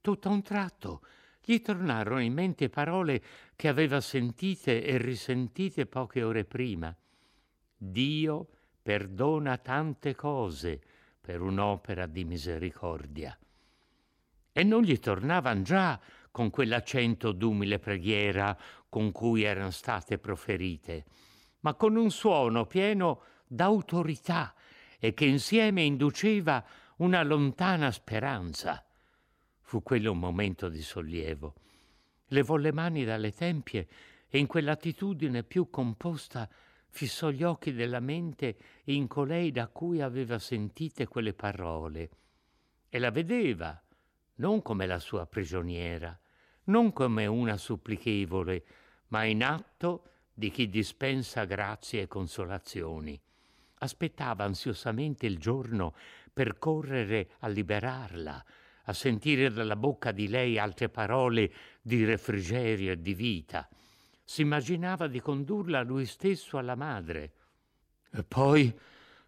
Tutto 0.00 0.28
a 0.28 0.32
un 0.32 0.42
tratto 0.42 1.04
gli 1.40 1.60
tornarono 1.60 2.20
in 2.20 2.32
mente 2.32 2.68
parole 2.68 3.22
che 3.54 3.68
aveva 3.68 4.00
sentite 4.00 4.82
e 4.82 4.96
risentite 4.98 5.86
poche 5.86 6.24
ore 6.24 6.44
prima. 6.44 6.92
Dio 7.76 8.48
perdona 8.82 9.56
tante 9.58 10.16
cose, 10.16 10.80
per 11.20 11.40
un'opera 11.40 12.06
di 12.06 12.24
misericordia. 12.24 13.38
E 14.52 14.62
non 14.64 14.82
gli 14.82 14.98
tornavan 14.98 15.62
già 15.62 15.98
con 16.30 16.50
quell'accento 16.50 17.32
d'umile 17.32 17.78
preghiera 17.78 18.56
con 18.88 19.10
cui 19.12 19.42
erano 19.42 19.70
state 19.70 20.18
proferite, 20.18 21.04
ma 21.60 21.74
con 21.74 21.96
un 21.96 22.10
suono 22.10 22.66
pieno 22.66 23.22
d'autorità 23.46 24.54
e 24.98 25.14
che 25.14 25.24
insieme 25.24 25.82
induceva 25.82 26.64
una 26.96 27.22
lontana 27.22 27.90
speranza. 27.90 28.84
Fu 29.60 29.82
quello 29.82 30.12
un 30.12 30.18
momento 30.18 30.68
di 30.68 30.82
sollievo. 30.82 31.54
Levò 32.26 32.56
le 32.56 32.72
mani 32.72 33.04
dalle 33.04 33.32
tempie 33.32 33.88
e 34.28 34.38
in 34.38 34.46
quell'attitudine 34.46 35.42
più 35.42 35.70
composta 35.70 36.48
fissò 36.88 37.30
gli 37.30 37.42
occhi 37.42 37.72
della 37.72 38.00
mente 38.00 38.56
in 38.84 39.06
colei 39.06 39.50
da 39.50 39.68
cui 39.68 40.00
aveva 40.00 40.38
sentite 40.38 41.06
quelle 41.06 41.32
parole 41.32 42.10
e 42.88 42.98
la 42.98 43.10
vedeva 43.10 43.81
non 44.42 44.60
come 44.60 44.86
la 44.86 44.98
sua 44.98 45.24
prigioniera, 45.24 46.18
non 46.64 46.92
come 46.92 47.26
una 47.26 47.56
supplichevole, 47.56 48.64
ma 49.08 49.22
in 49.22 49.44
atto 49.44 50.02
di 50.34 50.50
chi 50.50 50.68
dispensa 50.68 51.44
grazie 51.44 52.02
e 52.02 52.08
consolazioni. 52.08 53.18
Aspettava 53.78 54.42
ansiosamente 54.42 55.26
il 55.26 55.38
giorno 55.38 55.94
per 56.32 56.58
correre 56.58 57.30
a 57.38 57.46
liberarla, 57.46 58.44
a 58.86 58.92
sentire 58.92 59.48
dalla 59.52 59.76
bocca 59.76 60.10
di 60.10 60.26
lei 60.26 60.58
altre 60.58 60.88
parole 60.88 61.52
di 61.80 62.04
refrigerio 62.04 62.90
e 62.90 63.00
di 63.00 63.14
vita 63.14 63.68
si 64.24 64.42
immaginava 64.42 65.08
di 65.08 65.20
condurla 65.20 65.82
lui 65.82 66.06
stesso 66.06 66.56
alla 66.56 66.74
madre. 66.74 67.32
E 68.10 68.22
poi 68.22 68.74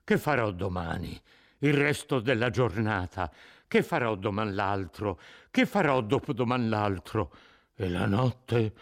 che 0.03 0.19
farò 0.19 0.51
domani? 0.51 1.21
Il 1.59 1.75
resto 1.75 2.21
della 2.21 2.49
giornata? 2.49 3.31
Che 3.75 3.83
farò 3.83 4.15
doman 4.15 4.55
l'altro? 4.55 5.19
Che 5.51 5.67
farò 5.67 6.01
dopo 6.01 6.33
doman 6.33 6.69
l'altro? 6.69 7.35
E 7.75 7.89
la 7.89 8.07
notte, 8.07 8.73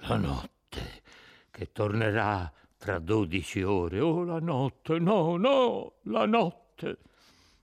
la 0.00 0.18
notte, 0.18 1.02
che 1.50 1.72
tornerà 1.72 2.52
tra 2.76 2.98
dodici 2.98 3.62
ore. 3.62 4.00
Oh, 4.00 4.22
la 4.22 4.40
notte, 4.40 4.98
no, 4.98 5.38
no, 5.38 5.94
la 6.02 6.26
notte. 6.26 6.98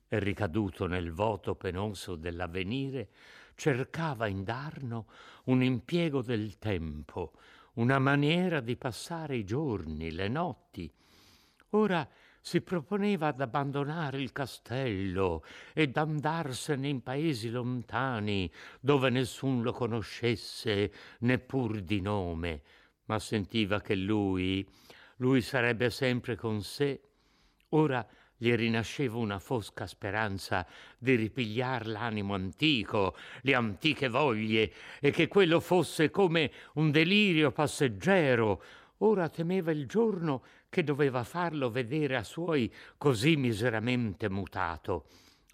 E 0.07 0.17
ricaduto 0.17 0.87
nel 0.87 1.11
voto 1.11 1.53
penoso 1.53 2.15
dell'avvenire, 2.15 3.09
cercava 3.53 4.25
indarno 4.25 5.05
un 5.43 5.61
impiego 5.61 6.23
del 6.23 6.57
tempo, 6.57 7.33
una 7.73 7.99
maniera 7.99 8.59
di 8.59 8.75
passare 8.75 9.35
i 9.35 9.43
giorni, 9.43 10.09
le 10.09 10.27
notti. 10.29 10.91
Ora 11.73 12.09
si 12.41 12.61
proponeva 12.61 13.27
ad 13.27 13.39
abbandonare 13.39 14.19
il 14.19 14.31
castello 14.31 15.43
ed 15.73 15.95
andarsene 15.95 16.87
in 16.87 17.03
paesi 17.03 17.49
lontani 17.49 18.51
dove 18.79 19.09
nessun 19.11 19.61
lo 19.61 19.71
conoscesse 19.71 20.91
neppur 21.19 21.81
di 21.81 22.01
nome, 22.01 22.61
ma 23.05 23.19
sentiva 23.19 23.79
che 23.79 23.95
lui, 23.95 24.67
lui 25.17 25.41
sarebbe 25.41 25.91
sempre 25.91 26.35
con 26.35 26.63
sé. 26.63 26.99
Ora 27.69 28.05
gli 28.41 28.51
rinasceva 28.55 29.17
una 29.17 29.37
fosca 29.37 29.85
speranza 29.85 30.65
di 30.97 31.13
ripigliar 31.13 31.85
l'animo 31.85 32.33
antico, 32.33 33.15
le 33.43 33.53
antiche 33.53 34.07
voglie, 34.07 34.73
e 34.99 35.11
che 35.11 35.27
quello 35.27 35.59
fosse 35.59 36.09
come 36.09 36.51
un 36.73 36.89
delirio 36.89 37.51
passeggero. 37.51 38.63
Ora 39.03 39.29
temeva 39.29 39.71
il 39.71 39.87
giorno 39.87 40.43
che 40.69 40.83
doveva 40.83 41.23
farlo 41.23 41.69
vedere 41.69 42.15
a 42.15 42.23
suoi 42.23 42.73
così 42.97 43.35
miseramente 43.35 44.29
mutato. 44.29 45.07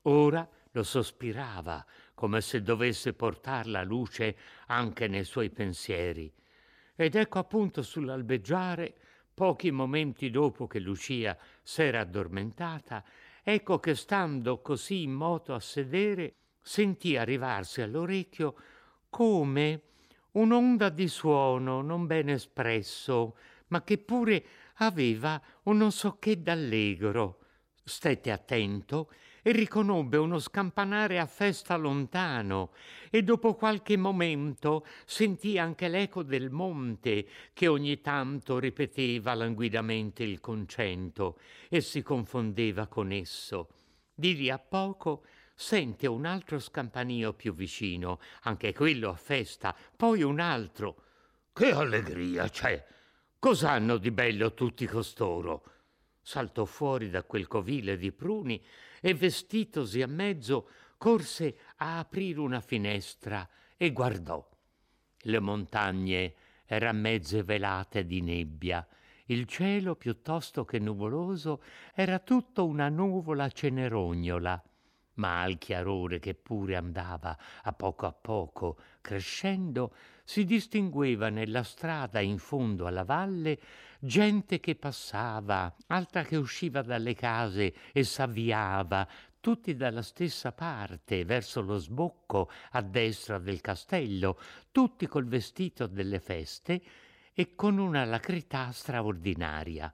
Ora 0.04 0.48
lo 0.72 0.84
sospirava, 0.84 1.86
come 2.14 2.42
se 2.42 2.62
dovesse 2.62 3.14
portar 3.14 3.68
la 3.68 3.84
luce 3.84 4.38
anche 4.68 5.08
nei 5.08 5.24
suoi 5.24 5.50
pensieri. 5.50 6.32
Ed 6.96 7.16
ecco 7.16 7.40
appunto 7.40 7.82
sull'albeggiare 7.82 8.96
Pochi 9.38 9.70
momenti 9.70 10.32
dopo 10.32 10.66
che 10.66 10.80
Lucia 10.80 11.38
s'era 11.62 12.00
addormentata, 12.00 13.04
ecco 13.44 13.80
che 13.80 13.94
stando 13.94 14.62
così 14.62 15.04
in 15.04 15.12
moto 15.12 15.54
a 15.54 15.60
sedere, 15.60 16.38
sentì 16.60 17.16
arrivarsi 17.16 17.84
all'orecchio 17.84 18.56
come 19.12 19.82
un'onda 20.38 20.90
di 20.90 21.08
suono 21.08 21.82
non 21.82 22.06
ben 22.06 22.30
espresso, 22.30 23.36
ma 23.68 23.84
che 23.84 23.98
pure 23.98 24.46
aveva 24.76 25.42
un 25.64 25.78
non 25.78 25.92
so 25.92 26.18
che 26.20 26.42
d'allegro. 26.42 27.40
Stette 27.84 28.32
attento 28.32 29.12
e 29.42 29.52
riconobbe 29.52 30.18
uno 30.18 30.40
scampanare 30.40 31.20
a 31.20 31.26
festa 31.26 31.76
lontano 31.78 32.72
e 33.10 33.24
dopo 33.24 33.56
qualche 33.56 33.96
momento 33.96 34.86
sentì 35.06 35.58
anche 35.58 35.88
l'eco 35.88 36.22
del 36.22 36.52
monte 36.52 37.26
che 37.54 37.68
ogni 37.68 38.02
tanto 38.02 38.60
ripeteva 38.60 39.34
languidamente 39.34 40.24
il 40.24 40.40
concento 40.42 41.40
e 41.70 41.82
si 41.82 42.02
confondeva 42.04 42.88
con 42.88 43.12
esso. 43.12 43.70
Di 44.14 44.36
lì 44.36 44.50
a 44.50 44.60
poco 44.60 45.24
sente 45.60 46.06
un 46.06 46.28
altro 46.28 46.60
scampanio 46.60 47.34
più 47.34 47.52
vicino, 47.52 48.20
anche 48.44 48.74
quello 48.74 49.10
a 49.10 49.16
festa, 49.16 49.76
poi 49.96 50.22
un 50.22 50.40
altro. 50.40 51.02
Che 51.52 51.72
allegria 51.72 52.48
c'è! 52.48 52.86
Cos'hanno 53.40 53.98
di 53.98 54.12
bello 54.12 54.54
tutti 54.54 54.86
costoro? 54.86 55.64
Saltò 56.22 56.64
fuori 56.66 57.10
da 57.10 57.24
quel 57.24 57.48
covile 57.48 57.98
di 57.98 58.12
pruni 58.12 58.64
e 59.02 59.16
vestitosi 59.16 60.04
a 60.04 60.08
mezzo 60.08 60.70
corse 60.98 61.58
a 61.78 61.98
aprire 61.98 62.40
una 62.40 62.62
finestra 62.62 63.50
e 63.76 63.92
guardò. 63.92 64.48
Le 65.22 65.40
montagne 65.40 66.36
eran 66.66 67.00
mezze 67.00 67.42
velate 67.42 68.06
di 68.06 68.22
nebbia 68.22 68.88
il 69.28 69.46
cielo, 69.46 69.96
piuttosto 69.96 70.64
che 70.64 70.80
nuvoloso, 70.80 71.62
era 71.94 72.20
tutto 72.20 72.66
una 72.66 72.90
nuvola 72.90 73.50
cenerognola, 73.50 74.62
ma 75.18 75.42
al 75.42 75.58
chiarore 75.58 76.20
che 76.20 76.34
pure 76.34 76.76
andava 76.76 77.38
a 77.64 77.74
poco 77.74 78.06
a 78.06 78.14
poco 78.14 78.78
crescendo, 79.02 79.94
si 80.24 80.44
distingueva 80.44 81.30
nella 81.30 81.64
strada 81.64 82.20
in 82.20 82.38
fondo 82.38 82.88
alla 82.88 83.04
valle 83.04 83.60
gente 84.00 84.60
che 84.60 84.76
passava, 84.76 85.74
altra 85.88 86.24
che 86.24 86.36
usciva 86.36 86.82
dalle 86.82 87.14
case 87.14 87.74
e 87.92 88.04
s'avviava, 88.04 89.08
tutti 89.40 89.76
dalla 89.76 90.02
stessa 90.02 90.52
parte, 90.52 91.24
verso 91.24 91.62
lo 91.62 91.78
sbocco 91.78 92.50
a 92.72 92.82
destra 92.82 93.40
del 93.40 93.62
castello, 93.62 94.38
tutti 94.72 95.08
col 95.08 95.26
vestito 95.26 95.88
delle 95.88 96.20
feste, 96.20 96.82
e 97.34 97.56
con 97.56 97.78
una 97.78 98.04
lacrità 98.04 98.72
straordinaria. 98.72 99.94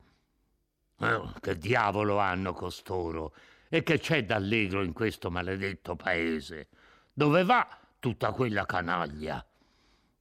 Oh, 0.97 1.33
che 1.39 1.57
diavolo 1.57 2.17
hanno 2.17 2.53
costoro? 2.53 3.33
E 3.73 3.81
che 3.81 3.97
c'è 3.97 4.23
d'allegro 4.23 4.83
in 4.83 4.93
questo 4.93 5.31
maledetto 5.31 5.95
paese? 5.95 6.67
Dove 7.11 7.43
va 7.43 7.67
tutta 7.97 8.31
quella 8.31 8.67
canaglia? 8.67 9.43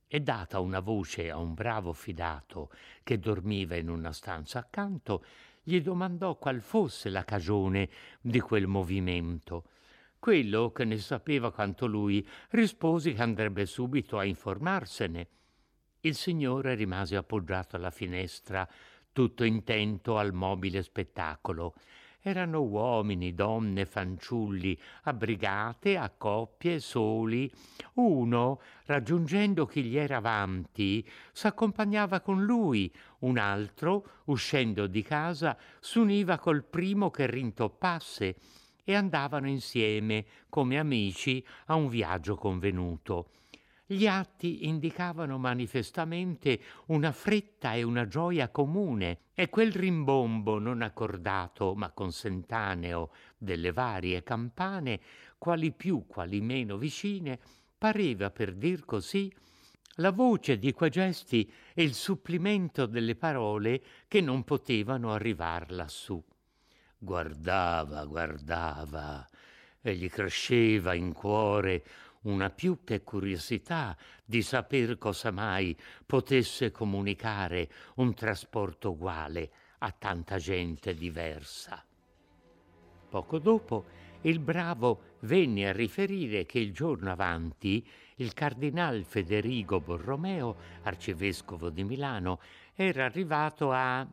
E 0.08 0.20
data 0.20 0.58
una 0.58 0.80
voce 0.80 1.30
a 1.30 1.36
un 1.36 1.52
bravo 1.52 1.92
fidato 1.92 2.70
che 3.02 3.18
dormiva 3.18 3.76
in 3.76 3.90
una 3.90 4.10
stanza 4.12 4.60
accanto, 4.60 5.22
gli 5.62 5.82
domandò 5.82 6.38
qual 6.38 6.62
fosse 6.62 7.10
la 7.10 7.24
cagione 7.24 7.90
di 8.22 8.40
quel 8.40 8.66
movimento. 8.66 9.64
Quello 10.18 10.72
che 10.72 10.86
ne 10.86 10.96
sapeva 10.96 11.52
quanto 11.52 11.84
lui 11.84 12.26
rispose 12.52 13.12
che 13.12 13.20
andrebbe 13.20 13.66
subito 13.66 14.16
a 14.16 14.24
informarsene. 14.24 15.28
Il 16.00 16.14
signore 16.14 16.74
rimase 16.74 17.16
appoggiato 17.16 17.76
alla 17.76 17.90
finestra, 17.90 18.66
tutto 19.12 19.44
intento 19.44 20.16
al 20.16 20.32
mobile 20.32 20.82
spettacolo. 20.82 21.74
Erano 22.24 22.60
uomini, 22.60 23.34
donne, 23.34 23.84
fanciulli, 23.84 24.78
abbrigate 25.02 25.96
a 25.96 26.08
coppie, 26.08 26.78
soli. 26.78 27.50
Uno, 27.94 28.60
raggiungendo 28.84 29.66
chi 29.66 29.82
gli 29.82 29.98
era 29.98 30.18
avanti, 30.18 31.04
s'accompagnava 31.32 32.20
con 32.20 32.44
lui, 32.44 32.94
un 33.20 33.38
altro, 33.38 34.20
uscendo 34.26 34.86
di 34.86 35.02
casa, 35.02 35.58
s'univa 35.80 36.38
col 36.38 36.62
primo 36.62 37.10
che 37.10 37.26
rintoppasse 37.26 38.36
e 38.84 38.94
andavano 38.94 39.48
insieme, 39.48 40.24
come 40.48 40.78
amici, 40.78 41.44
a 41.66 41.74
un 41.74 41.88
viaggio 41.88 42.36
convenuto. 42.36 43.30
Gli 43.92 44.06
atti 44.06 44.66
indicavano 44.68 45.36
manifestamente 45.36 46.58
una 46.86 47.12
fretta 47.12 47.74
e 47.74 47.82
una 47.82 48.08
gioia 48.08 48.48
comune 48.48 49.18
e 49.34 49.50
quel 49.50 49.70
rimbombo 49.70 50.58
non 50.58 50.80
accordato 50.80 51.74
ma 51.74 51.90
consentaneo 51.90 53.10
delle 53.36 53.70
varie 53.70 54.22
campane, 54.22 54.98
quali 55.36 55.72
più, 55.72 56.06
quali 56.06 56.40
meno 56.40 56.78
vicine, 56.78 57.38
pareva, 57.76 58.30
per 58.30 58.54
dir 58.54 58.86
così, 58.86 59.30
la 59.96 60.10
voce 60.10 60.56
di 60.56 60.72
quei 60.72 60.88
gesti 60.88 61.52
e 61.74 61.82
il 61.82 61.92
supplimento 61.92 62.86
delle 62.86 63.14
parole 63.14 63.82
che 64.08 64.22
non 64.22 64.42
potevano 64.42 65.12
arrivar 65.12 65.70
lassù. 65.70 66.22
Guardava, 66.96 68.06
guardava, 68.06 69.28
e 69.82 69.94
gli 69.96 70.08
cresceva 70.08 70.94
in 70.94 71.12
cuore 71.12 71.84
una 72.22 72.50
più 72.50 72.84
che 72.84 73.02
curiosità 73.02 73.96
di 74.24 74.42
saper 74.42 74.98
cosa 74.98 75.30
mai 75.30 75.76
potesse 76.04 76.70
comunicare 76.70 77.68
un 77.96 78.14
trasporto 78.14 78.90
uguale 78.90 79.50
a 79.78 79.90
tanta 79.90 80.38
gente 80.38 80.94
diversa. 80.94 81.84
Poco 83.08 83.38
dopo 83.38 83.84
il 84.22 84.38
bravo 84.38 85.16
venne 85.20 85.68
a 85.68 85.72
riferire 85.72 86.46
che 86.46 86.58
il 86.58 86.72
giorno 86.72 87.10
avanti 87.10 87.86
il 88.16 88.32
cardinal 88.34 89.04
Federigo 89.04 89.80
Borromeo, 89.80 90.56
arcivescovo 90.82 91.70
di 91.70 91.82
Milano, 91.82 92.40
era 92.74 93.04
arrivato 93.04 93.72
a... 93.72 94.06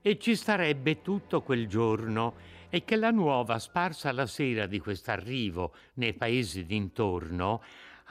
e 0.00 0.18
ci 0.18 0.36
starebbe 0.36 1.02
tutto 1.02 1.42
quel 1.42 1.66
giorno 1.66 2.34
e 2.70 2.84
che 2.84 2.96
la 2.96 3.10
nuova 3.10 3.58
sparsa 3.58 4.12
la 4.12 4.26
sera 4.26 4.66
di 4.66 4.78
quest'arrivo 4.78 5.74
nei 5.94 6.14
paesi 6.14 6.64
d'intorno 6.64 7.62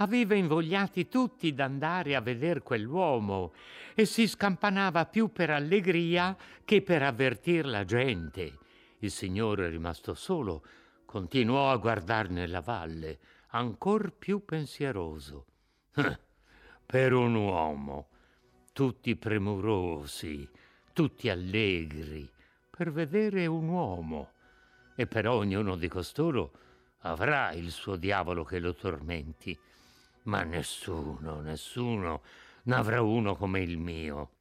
aveva 0.01 0.35
invogliati 0.35 1.07
tutti 1.07 1.53
d'andare 1.53 2.15
a 2.15 2.21
veder 2.21 2.61
quell'uomo 2.61 3.53
e 3.95 4.05
si 4.05 4.27
scampanava 4.27 5.05
più 5.05 5.31
per 5.31 5.49
allegria 5.49 6.37
che 6.63 6.81
per 6.81 7.03
avvertir 7.03 7.65
la 7.65 7.83
gente. 7.85 8.57
Il 8.99 9.11
signore, 9.11 9.69
rimasto 9.69 10.13
solo, 10.13 10.63
continuò 11.05 11.71
a 11.71 11.77
guardar 11.77 12.29
nella 12.29 12.61
valle, 12.61 13.19
ancor 13.47 14.13
più 14.13 14.45
pensieroso. 14.45 15.45
per 16.85 17.13
un 17.13 17.35
uomo, 17.35 18.07
tutti 18.73 19.15
premurosi, 19.15 20.47
tutti 20.93 21.29
allegri, 21.29 22.29
per 22.69 22.91
vedere 22.91 23.45
un 23.47 23.67
uomo 23.67 24.31
e 24.99 25.07
però 25.07 25.35
ognuno 25.35 25.77
di 25.77 25.87
costoro 25.87 26.51
avrà 27.03 27.53
il 27.53 27.71
suo 27.71 27.95
diavolo 27.95 28.43
che 28.43 28.59
lo 28.59 28.75
tormenti. 28.75 29.57
Ma 30.23 30.43
nessuno, 30.43 31.39
nessuno 31.39 32.21
n'avrà 32.63 33.01
uno 33.01 33.37
come 33.37 33.61
il 33.61 33.77
mio. 33.77 34.31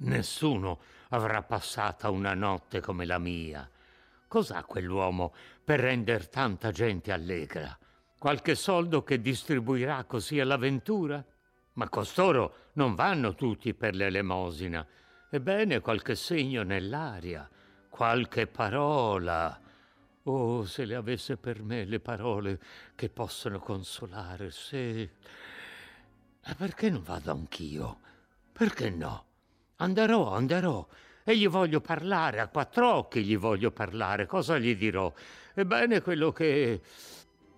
Nessuno 0.00 0.80
avrà 1.08 1.42
passata 1.42 2.10
una 2.10 2.34
notte 2.34 2.82
come 2.82 3.06
la 3.06 3.16
mia. 3.16 3.66
Cos'ha 4.28 4.62
quell'uomo 4.64 5.32
per 5.64 5.80
render 5.80 6.28
tanta 6.28 6.70
gente 6.70 7.10
allegra? 7.10 7.74
Qualche 8.18 8.56
soldo 8.56 9.02
che 9.04 9.22
distribuirà 9.22 10.04
così 10.04 10.38
all'avventura? 10.38 11.24
Ma 11.72 11.88
costoro 11.88 12.56
non 12.74 12.94
vanno 12.94 13.34
tutti 13.34 13.72
per 13.72 13.94
l'elemosina. 13.94 14.86
Ebbene, 15.30 15.80
qualche 15.80 16.14
segno 16.14 16.62
nell'aria, 16.62 17.48
qualche 17.88 18.46
parola 18.46 19.62
Oh, 20.26 20.64
se 20.64 20.86
le 20.86 20.94
avesse 20.94 21.36
per 21.36 21.62
me 21.62 21.84
le 21.84 22.00
parole 22.00 22.58
che 22.94 23.10
possono 23.10 23.58
consolare, 23.58 24.50
se... 24.50 25.10
Ma 26.46 26.54
perché 26.54 26.88
non 26.88 27.02
vado 27.02 27.30
anch'io? 27.30 27.98
Perché 28.50 28.88
no? 28.88 29.26
Anderò, 29.76 30.32
anderò. 30.32 30.86
E 31.22 31.36
gli 31.36 31.46
voglio 31.46 31.82
parlare, 31.82 32.40
a 32.40 32.48
quattro 32.48 32.90
occhi 32.94 33.22
gli 33.22 33.36
voglio 33.36 33.70
parlare. 33.70 34.24
Cosa 34.24 34.56
gli 34.58 34.74
dirò? 34.74 35.12
Ebbene, 35.52 36.00
quello 36.00 36.32
che... 36.32 36.80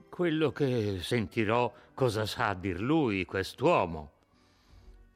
quello 0.09 0.51
che 0.51 0.99
sentirò 1.01 1.73
cosa 1.95 2.27
sa 2.27 2.53
dir 2.55 2.81
lui, 2.81 3.25
quest'uomo. 3.27 4.11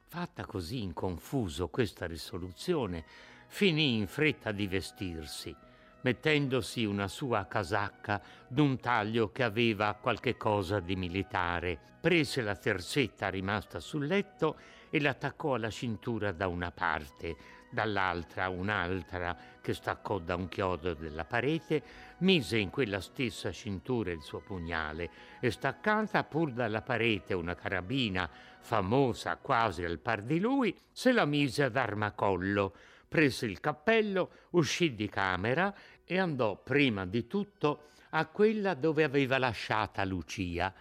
Fatta 0.05 0.45
così 0.45 0.83
in 0.83 0.93
confuso 0.93 1.67
questa 1.67 2.05
risoluzione, 2.05 3.03
finì 3.47 3.97
in 3.97 4.07
fretta 4.07 4.53
di 4.53 4.67
vestirsi 4.67 5.53
mettendosi 6.01 6.85
una 6.85 7.07
sua 7.07 7.45
casacca 7.45 8.21
d'un 8.47 8.79
taglio 8.79 9.31
che 9.31 9.43
aveva 9.43 9.93
qualche 9.93 10.37
cosa 10.37 10.79
di 10.79 10.95
militare. 10.95 11.77
Prese 12.01 12.41
la 12.41 12.55
terzetta 12.55 13.29
rimasta 13.29 13.79
sul 13.79 14.07
letto 14.07 14.57
e 14.89 14.99
l'attaccò 14.99 15.55
alla 15.55 15.69
cintura 15.69 16.31
da 16.31 16.47
una 16.47 16.71
parte, 16.71 17.35
dall'altra 17.71 18.49
un'altra 18.49 19.37
che 19.61 19.73
staccò 19.73 20.17
da 20.19 20.35
un 20.35 20.49
chiodo 20.49 20.93
della 20.93 21.25
parete, 21.25 21.81
mise 22.19 22.57
in 22.57 22.69
quella 22.69 22.99
stessa 22.99 23.51
cintura 23.51 24.11
il 24.11 24.21
suo 24.21 24.39
pugnale 24.39 25.09
e 25.39 25.51
staccata 25.51 26.23
pur 26.23 26.51
dalla 26.51 26.81
parete 26.81 27.33
una 27.33 27.55
carabina 27.55 28.29
famosa 28.59 29.37
quasi 29.37 29.83
al 29.83 29.99
par 29.99 30.23
di 30.23 30.39
lui, 30.39 30.75
se 30.91 31.11
la 31.11 31.25
mise 31.25 31.63
ad 31.63 31.77
armacollo 31.77 32.73
prese 33.11 33.45
il 33.45 33.59
cappello, 33.59 34.29
uscì 34.51 34.95
di 34.95 35.09
camera 35.09 35.73
e 36.11 36.19
andò 36.19 36.61
prima 36.61 37.05
di 37.05 37.25
tutto 37.25 37.83
a 38.09 38.25
quella 38.25 38.73
dove 38.73 39.05
aveva 39.05 39.37
lasciata 39.37 40.03
Lucia. 40.03 40.73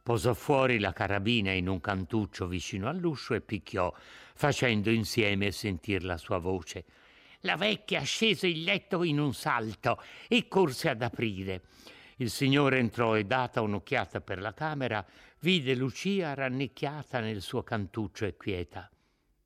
Posò 0.00 0.34
fuori 0.34 0.78
la 0.78 0.92
carabina 0.92 1.50
in 1.50 1.68
un 1.68 1.80
cantuccio 1.80 2.46
vicino 2.46 2.88
all'uscio 2.88 3.34
e 3.34 3.40
picchiò, 3.40 3.92
facendo 4.34 4.90
insieme 4.90 5.50
sentir 5.50 6.04
la 6.04 6.16
sua 6.16 6.38
voce. 6.38 6.84
La 7.40 7.56
vecchia 7.56 8.02
scese 8.02 8.46
il 8.46 8.62
letto 8.62 9.02
in 9.02 9.18
un 9.18 9.34
salto 9.34 10.00
e 10.28 10.46
corse 10.46 10.90
ad 10.90 11.02
aprire. 11.02 11.62
Il 12.18 12.30
signore 12.30 12.78
entrò 12.78 13.16
e 13.16 13.24
data 13.24 13.60
un'occhiata 13.60 14.20
per 14.20 14.40
la 14.40 14.54
camera, 14.54 15.04
vide 15.40 15.74
Lucia 15.74 16.34
rannicchiata 16.34 17.18
nel 17.18 17.42
suo 17.42 17.64
cantuccio 17.64 18.26
e 18.26 18.36
quieta. 18.36 18.88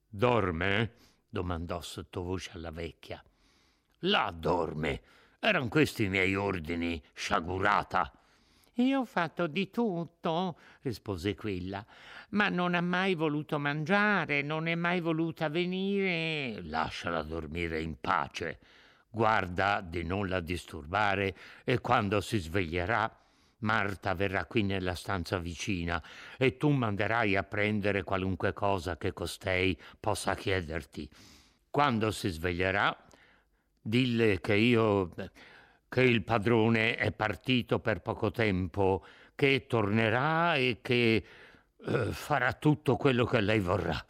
Dorme? 0.07 0.93
domandò 1.27 1.81
sottovoce 1.81 2.51
alla 2.53 2.71
vecchia. 2.71 3.25
Là 4.01 4.31
dorme. 4.37 5.21
Eran 5.45 5.69
questi 5.69 6.05
i 6.05 6.09
miei 6.09 6.37
ordini, 6.37 7.03
sciagurata. 7.15 8.13
Io 8.75 9.01
ho 9.01 9.05
fatto 9.05 9.49
di 9.49 9.71
tutto, 9.71 10.57
rispose 10.83 11.35
quella, 11.35 11.85
ma 12.29 12.49
non 12.49 12.77
ha 12.77 12.81
mai 12.81 13.17
voluto 13.17 13.59
mangiare, 13.59 14.43
non 14.43 14.69
è 14.69 14.77
mai 14.77 15.01
voluta 15.01 15.49
venire. 15.49 16.63
Lasciala 16.63 17.23
dormire 17.23 17.81
in 17.81 17.97
pace. 18.01 18.61
Guarda 19.11 19.81
di 19.81 20.05
non 20.05 20.29
la 20.29 20.39
disturbare 20.39 21.35
e 21.65 21.81
quando 21.81 22.21
si 22.21 22.39
sveglierà 22.39 23.13
Marta 23.63 24.15
verrà 24.15 24.45
qui 24.45 24.63
nella 24.63 24.95
stanza 24.95 25.39
vicina 25.39 26.01
e 26.37 26.57
tu 26.57 26.71
manderai 26.71 27.35
a 27.37 27.43
prendere 27.43 28.05
qualunque 28.05 28.53
cosa 28.53 28.97
che 28.97 29.13
costei 29.13 29.77
possa 29.99 30.37
chiederti. 30.37 31.09
Quando 31.69 32.13
si 32.13 32.29
sveglierà, 32.29 32.97
dille 33.83 34.41
che 34.41 34.55
io 34.55 35.11
che 35.93 36.01
il 36.01 36.23
padrone 36.23 36.97
è 36.97 37.13
partito 37.13 37.79
per 37.79 38.01
poco 38.01 38.31
tempo, 38.31 39.05
che 39.35 39.67
tornerà 39.67 40.55
e 40.55 40.79
che 40.81 41.25
eh, 41.85 42.13
farà 42.13 42.55
tutto 42.55 42.97
quello 42.97 43.27
che 43.27 43.43
lei 43.43 43.61
vorrà. 43.61 44.03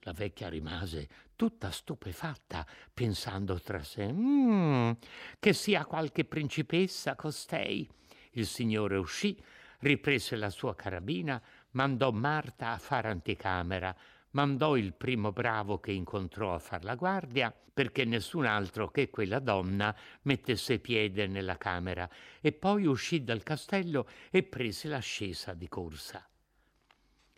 La 0.00 0.12
vecchia 0.12 0.48
rimase 0.48 1.08
tutta 1.36 1.70
stupefatta, 1.70 2.66
pensando 2.92 3.60
tra 3.60 3.80
sé, 3.84 4.12
mm, 4.12 4.90
che 5.38 5.52
sia 5.52 5.84
qualche 5.84 6.24
principessa 6.24 7.14
costei. 7.14 7.88
Il 8.32 8.46
signore 8.46 8.96
uscì, 8.96 9.40
riprese 9.78 10.34
la 10.34 10.50
sua 10.50 10.74
carabina, 10.74 11.40
mandò 11.72 12.10
Marta 12.10 12.72
a 12.72 12.78
fare 12.78 13.08
anticamera, 13.08 13.94
mandò 14.30 14.76
il 14.76 14.94
primo 14.94 15.32
bravo 15.32 15.78
che 15.80 15.92
incontrò 15.92 16.54
a 16.54 16.58
far 16.58 16.84
la 16.84 16.94
guardia 16.94 17.54
perché 17.78 18.04
nessun 18.04 18.44
altro 18.44 18.90
che 18.90 19.08
quella 19.08 19.38
donna 19.38 19.94
mettesse 20.22 20.80
piede 20.80 21.26
nella 21.26 21.56
camera 21.56 22.08
e 22.40 22.52
poi 22.52 22.86
uscì 22.86 23.22
dal 23.22 23.44
castello 23.44 24.08
e 24.30 24.42
prese 24.42 24.88
l'ascesa 24.88 25.54
di 25.54 25.68
corsa. 25.68 26.28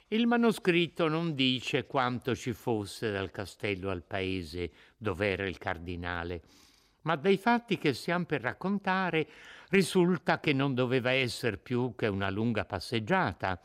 Il 0.09 0.26
manoscritto 0.26 1.09
non 1.09 1.35
dice 1.35 1.87
quanto 1.87 2.35
ci 2.35 2.53
fosse 2.53 3.12
dal 3.12 3.31
castello 3.31 3.90
al 3.90 4.03
paese 4.03 4.72
dov'era 4.96 5.46
il 5.46 5.59
cardinale, 5.59 6.42
ma 7.03 7.16
dai 7.16 7.37
fatti 7.37 7.79
che 7.79 7.92
stiamo 7.92 8.24
per 8.24 8.40
raccontare 8.40 9.29
risulta 9.68 10.40
che 10.40 10.53
non 10.53 10.74
doveva 10.74 11.12
essere 11.12 11.59
più 11.59 11.94
che 11.94 12.07
una 12.07 12.29
lunga 12.29 12.64
passeggiata 12.64 13.61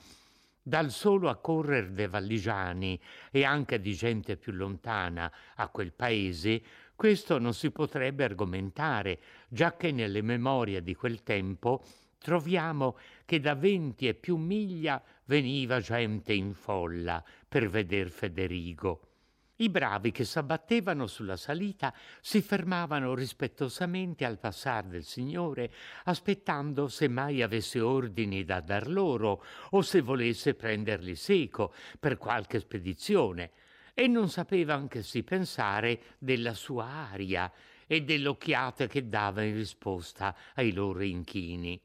dal 0.67 0.89
solo 0.89 1.30
accorrer 1.30 1.91
dei 1.91 2.08
valligiani 2.08 2.99
e 3.30 3.43
anche 3.43 3.80
di 3.80 3.93
gente 3.93 4.36
più 4.36 4.51
lontana 4.51 5.32
a 5.58 5.67
quel 5.67 5.93
paese, 5.93 6.60
questo 6.95 7.38
non 7.38 7.54
si 7.54 7.69
potrebbe 7.69 8.23
argomentare, 8.23 9.19
giacché 9.47 9.91
nelle 9.91 10.23
memorie 10.23 10.82
di 10.82 10.95
quel 10.95 11.21
tempo 11.21 11.84
troviamo 12.17 12.97
che 13.25 13.39
da 13.39 13.54
venti 13.54 14.08
e 14.08 14.15
più 14.15 14.38
miglia 14.38 14.99
veniva 15.25 15.80
gente 15.80 16.34
in 16.34 16.56
folla 16.56 17.23
per 17.47 17.69
veder 17.69 18.10
Federigo. 18.10 19.14
I 19.57 19.69
bravi 19.69 20.11
che 20.11 20.25
s'abbattevano 20.25 21.07
sulla 21.07 21.37
salita 21.37 21.93
si 22.19 22.41
fermavano 22.41 23.13
rispettosamente 23.15 24.25
al 24.25 24.37
passar 24.37 24.83
del 24.83 25.05
Signore, 25.05 25.71
aspettando 26.05 26.89
se 26.89 27.07
mai 27.07 27.41
avesse 27.41 27.79
ordini 27.79 28.43
da 28.43 28.59
dar 28.59 28.89
loro 28.89 29.45
o 29.69 29.81
se 29.81 30.01
volesse 30.01 30.55
prenderli 30.55 31.15
seco 31.15 31.73
per 31.97 32.17
qualche 32.17 32.59
spedizione, 32.59 33.51
e 33.93 34.07
non 34.07 34.27
sapevano 34.27 34.87
che 34.87 35.01
si 35.01 35.23
pensare 35.23 36.01
della 36.17 36.53
sua 36.53 36.87
aria 36.87 37.49
e 37.87 38.01
dell'occhiata 38.01 38.87
che 38.87 39.07
dava 39.07 39.41
in 39.43 39.53
risposta 39.53 40.35
ai 40.55 40.73
loro 40.73 41.01
inchini. 41.01 41.79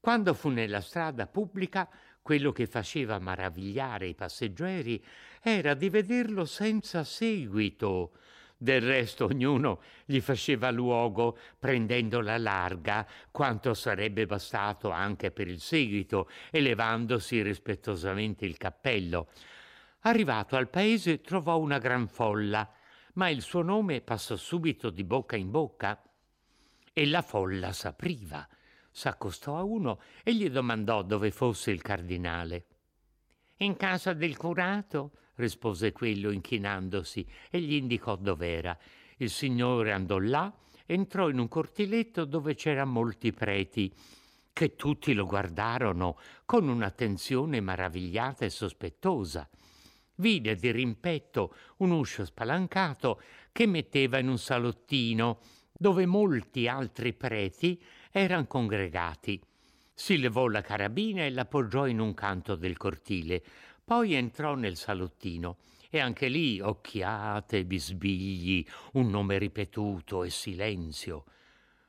Quando 0.00 0.32
fu 0.32 0.48
nella 0.48 0.80
strada 0.80 1.26
pubblica, 1.26 1.86
quello 2.22 2.50
che 2.50 2.66
faceva 2.66 3.18
maravigliare 3.20 4.08
i 4.08 4.14
passeggeri 4.14 5.00
era 5.48 5.74
di 5.74 5.88
vederlo 5.90 6.44
senza 6.44 7.04
seguito. 7.04 8.10
Del 8.56 8.80
resto 8.80 9.26
ognuno 9.26 9.80
gli 10.04 10.20
faceva 10.20 10.72
luogo 10.72 11.38
prendendo 11.56 12.20
la 12.20 12.36
larga 12.36 13.06
quanto 13.30 13.72
sarebbe 13.72 14.26
bastato 14.26 14.90
anche 14.90 15.30
per 15.30 15.46
il 15.46 15.60
seguito 15.60 16.28
e 16.50 16.60
levandosi 16.60 17.42
rispettosamente 17.42 18.44
il 18.44 18.56
cappello. 18.56 19.28
Arrivato 20.00 20.56
al 20.56 20.68
paese 20.68 21.20
trovò 21.20 21.58
una 21.58 21.78
gran 21.78 22.08
folla, 22.08 22.68
ma 23.14 23.28
il 23.28 23.40
suo 23.40 23.62
nome 23.62 24.00
passò 24.00 24.34
subito 24.34 24.90
di 24.90 25.04
bocca 25.04 25.36
in 25.36 25.52
bocca 25.52 26.02
e 26.92 27.06
la 27.06 27.22
folla 27.22 27.72
s'apriva 27.72 28.48
s'accostò 28.90 29.58
a 29.58 29.62
uno 29.62 30.00
e 30.24 30.34
gli 30.34 30.48
domandò 30.50 31.02
dove 31.02 31.30
fosse 31.30 31.70
il 31.70 31.82
cardinale. 31.82 32.64
In 33.58 33.76
casa 33.76 34.12
del 34.12 34.36
curato, 34.36 35.12
rispose 35.36 35.92
quello 35.92 36.30
inchinandosi 36.30 37.26
e 37.50 37.60
gli 37.60 37.74
indicò 37.74 38.16
dov'era. 38.16 38.76
Il 39.18 39.30
signore 39.30 39.92
andò 39.92 40.18
là, 40.18 40.52
entrò 40.84 41.28
in 41.28 41.38
un 41.38 41.48
cortiletto 41.48 42.24
dove 42.24 42.54
c'erano 42.54 42.92
molti 42.92 43.32
preti, 43.32 43.92
che 44.52 44.74
tutti 44.74 45.12
lo 45.12 45.26
guardarono 45.26 46.18
con 46.44 46.68
un'attenzione 46.68 47.60
maravigliata 47.60 48.44
e 48.44 48.50
sospettosa. 48.50 49.48
Vide 50.16 50.54
di 50.54 50.70
rimpetto 50.70 51.54
un 51.78 51.90
uscio 51.90 52.24
spalancato 52.24 53.20
che 53.52 53.66
metteva 53.66 54.18
in 54.18 54.28
un 54.28 54.38
salottino 54.38 55.40
dove 55.78 56.06
molti 56.06 56.68
altri 56.68 57.12
preti 57.12 57.82
erano 58.10 58.46
congregati. 58.46 59.38
Si 59.92 60.18
levò 60.18 60.48
la 60.48 60.62
carabina 60.62 61.24
e 61.24 61.30
l'appoggiò 61.30 61.86
in 61.86 62.00
un 62.00 62.14
canto 62.14 62.54
del 62.54 62.76
cortile, 62.78 63.42
poi 63.86 64.14
entrò 64.14 64.56
nel 64.56 64.74
salottino 64.76 65.58
e 65.90 66.00
anche 66.00 66.26
lì 66.26 66.60
occhiate, 66.60 67.64
bisbigli, 67.64 68.66
un 68.94 69.08
nome 69.08 69.38
ripetuto 69.38 70.24
e 70.24 70.30
silenzio. 70.30 71.24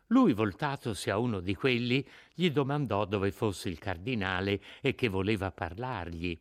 Lui, 0.09 0.33
voltatosi 0.33 1.09
a 1.09 1.17
uno 1.17 1.39
di 1.39 1.55
quelli, 1.55 2.07
gli 2.35 2.51
domandò 2.51 3.05
dove 3.05 3.31
fosse 3.31 3.69
il 3.69 3.79
cardinale 3.79 4.61
e 4.79 4.93
che 4.93 5.07
voleva 5.07 5.51
parlargli. 5.51 6.39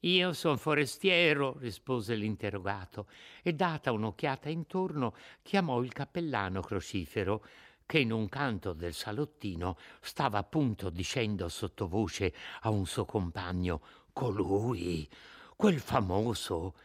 Io 0.00 0.32
son 0.32 0.56
forestiero, 0.56 1.58
rispose 1.58 2.14
l'interrogato, 2.14 3.06
e 3.42 3.52
data 3.52 3.92
un'occhiata 3.92 4.48
intorno 4.48 5.14
chiamò 5.42 5.82
il 5.82 5.92
cappellano 5.92 6.62
crocifero, 6.62 7.44
che 7.84 7.98
in 7.98 8.12
un 8.12 8.30
canto 8.30 8.72
del 8.72 8.94
salottino 8.94 9.76
stava 10.00 10.38
appunto 10.38 10.88
dicendo 10.88 11.50
sottovoce 11.50 12.32
a 12.62 12.70
un 12.70 12.86
suo 12.86 13.04
compagno 13.04 13.82
Colui, 14.14 15.08
quel 15.56 15.80
famoso. 15.80 16.76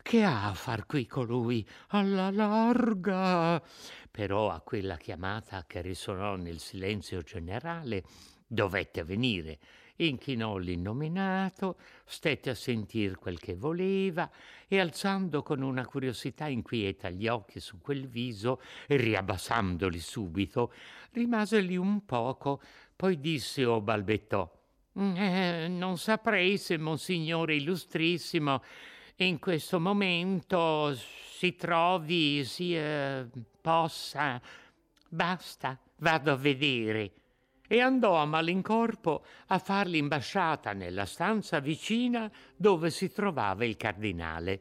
Che 0.00 0.22
ha 0.22 0.46
a 0.46 0.54
far 0.54 0.86
qui 0.86 1.04
colui? 1.04 1.66
Alla 1.88 2.30
larga. 2.30 3.60
Però 4.08 4.50
a 4.50 4.60
quella 4.60 4.96
chiamata 4.96 5.64
che 5.66 5.80
risonò 5.80 6.36
nel 6.36 6.60
silenzio 6.60 7.22
generale 7.22 8.04
dovette 8.46 9.02
venire 9.02 9.58
inchinò 9.96 10.58
l'innominato, 10.58 11.76
stette 12.04 12.50
a 12.50 12.54
sentir 12.54 13.16
quel 13.16 13.40
che 13.40 13.56
voleva 13.56 14.30
e 14.68 14.78
alzando 14.78 15.42
con 15.42 15.62
una 15.62 15.84
curiosità 15.84 16.46
inquieta 16.46 17.10
gli 17.10 17.26
occhi 17.26 17.58
su 17.58 17.80
quel 17.80 18.06
viso 18.06 18.60
e 18.86 18.94
riabbassandoli 18.96 19.98
subito, 19.98 20.72
rimase 21.10 21.58
lì 21.58 21.76
un 21.76 22.04
poco, 22.04 22.62
poi 22.94 23.18
disse 23.18 23.64
o 23.64 23.80
balbettò 23.80 24.55
eh, 24.96 25.66
non 25.68 25.98
saprei 25.98 26.56
se 26.56 26.78
Monsignore 26.78 27.54
Illustrissimo 27.56 28.62
in 29.16 29.38
questo 29.38 29.78
momento 29.78 30.94
si 30.94 31.54
trovi, 31.54 32.44
si 32.44 32.76
eh, 32.76 33.26
possa. 33.60 34.40
Basta, 35.08 35.78
vado 35.98 36.32
a 36.32 36.36
vedere 36.36 37.12
e 37.68 37.80
andò 37.80 38.16
a 38.16 38.24
malincorpo 38.24 39.24
a 39.48 39.58
far 39.58 39.86
l'imbasciata 39.86 40.72
nella 40.72 41.04
stanza 41.04 41.58
vicina 41.58 42.30
dove 42.54 42.90
si 42.90 43.10
trovava 43.10 43.64
il 43.64 43.76
cardinale. 43.76 44.60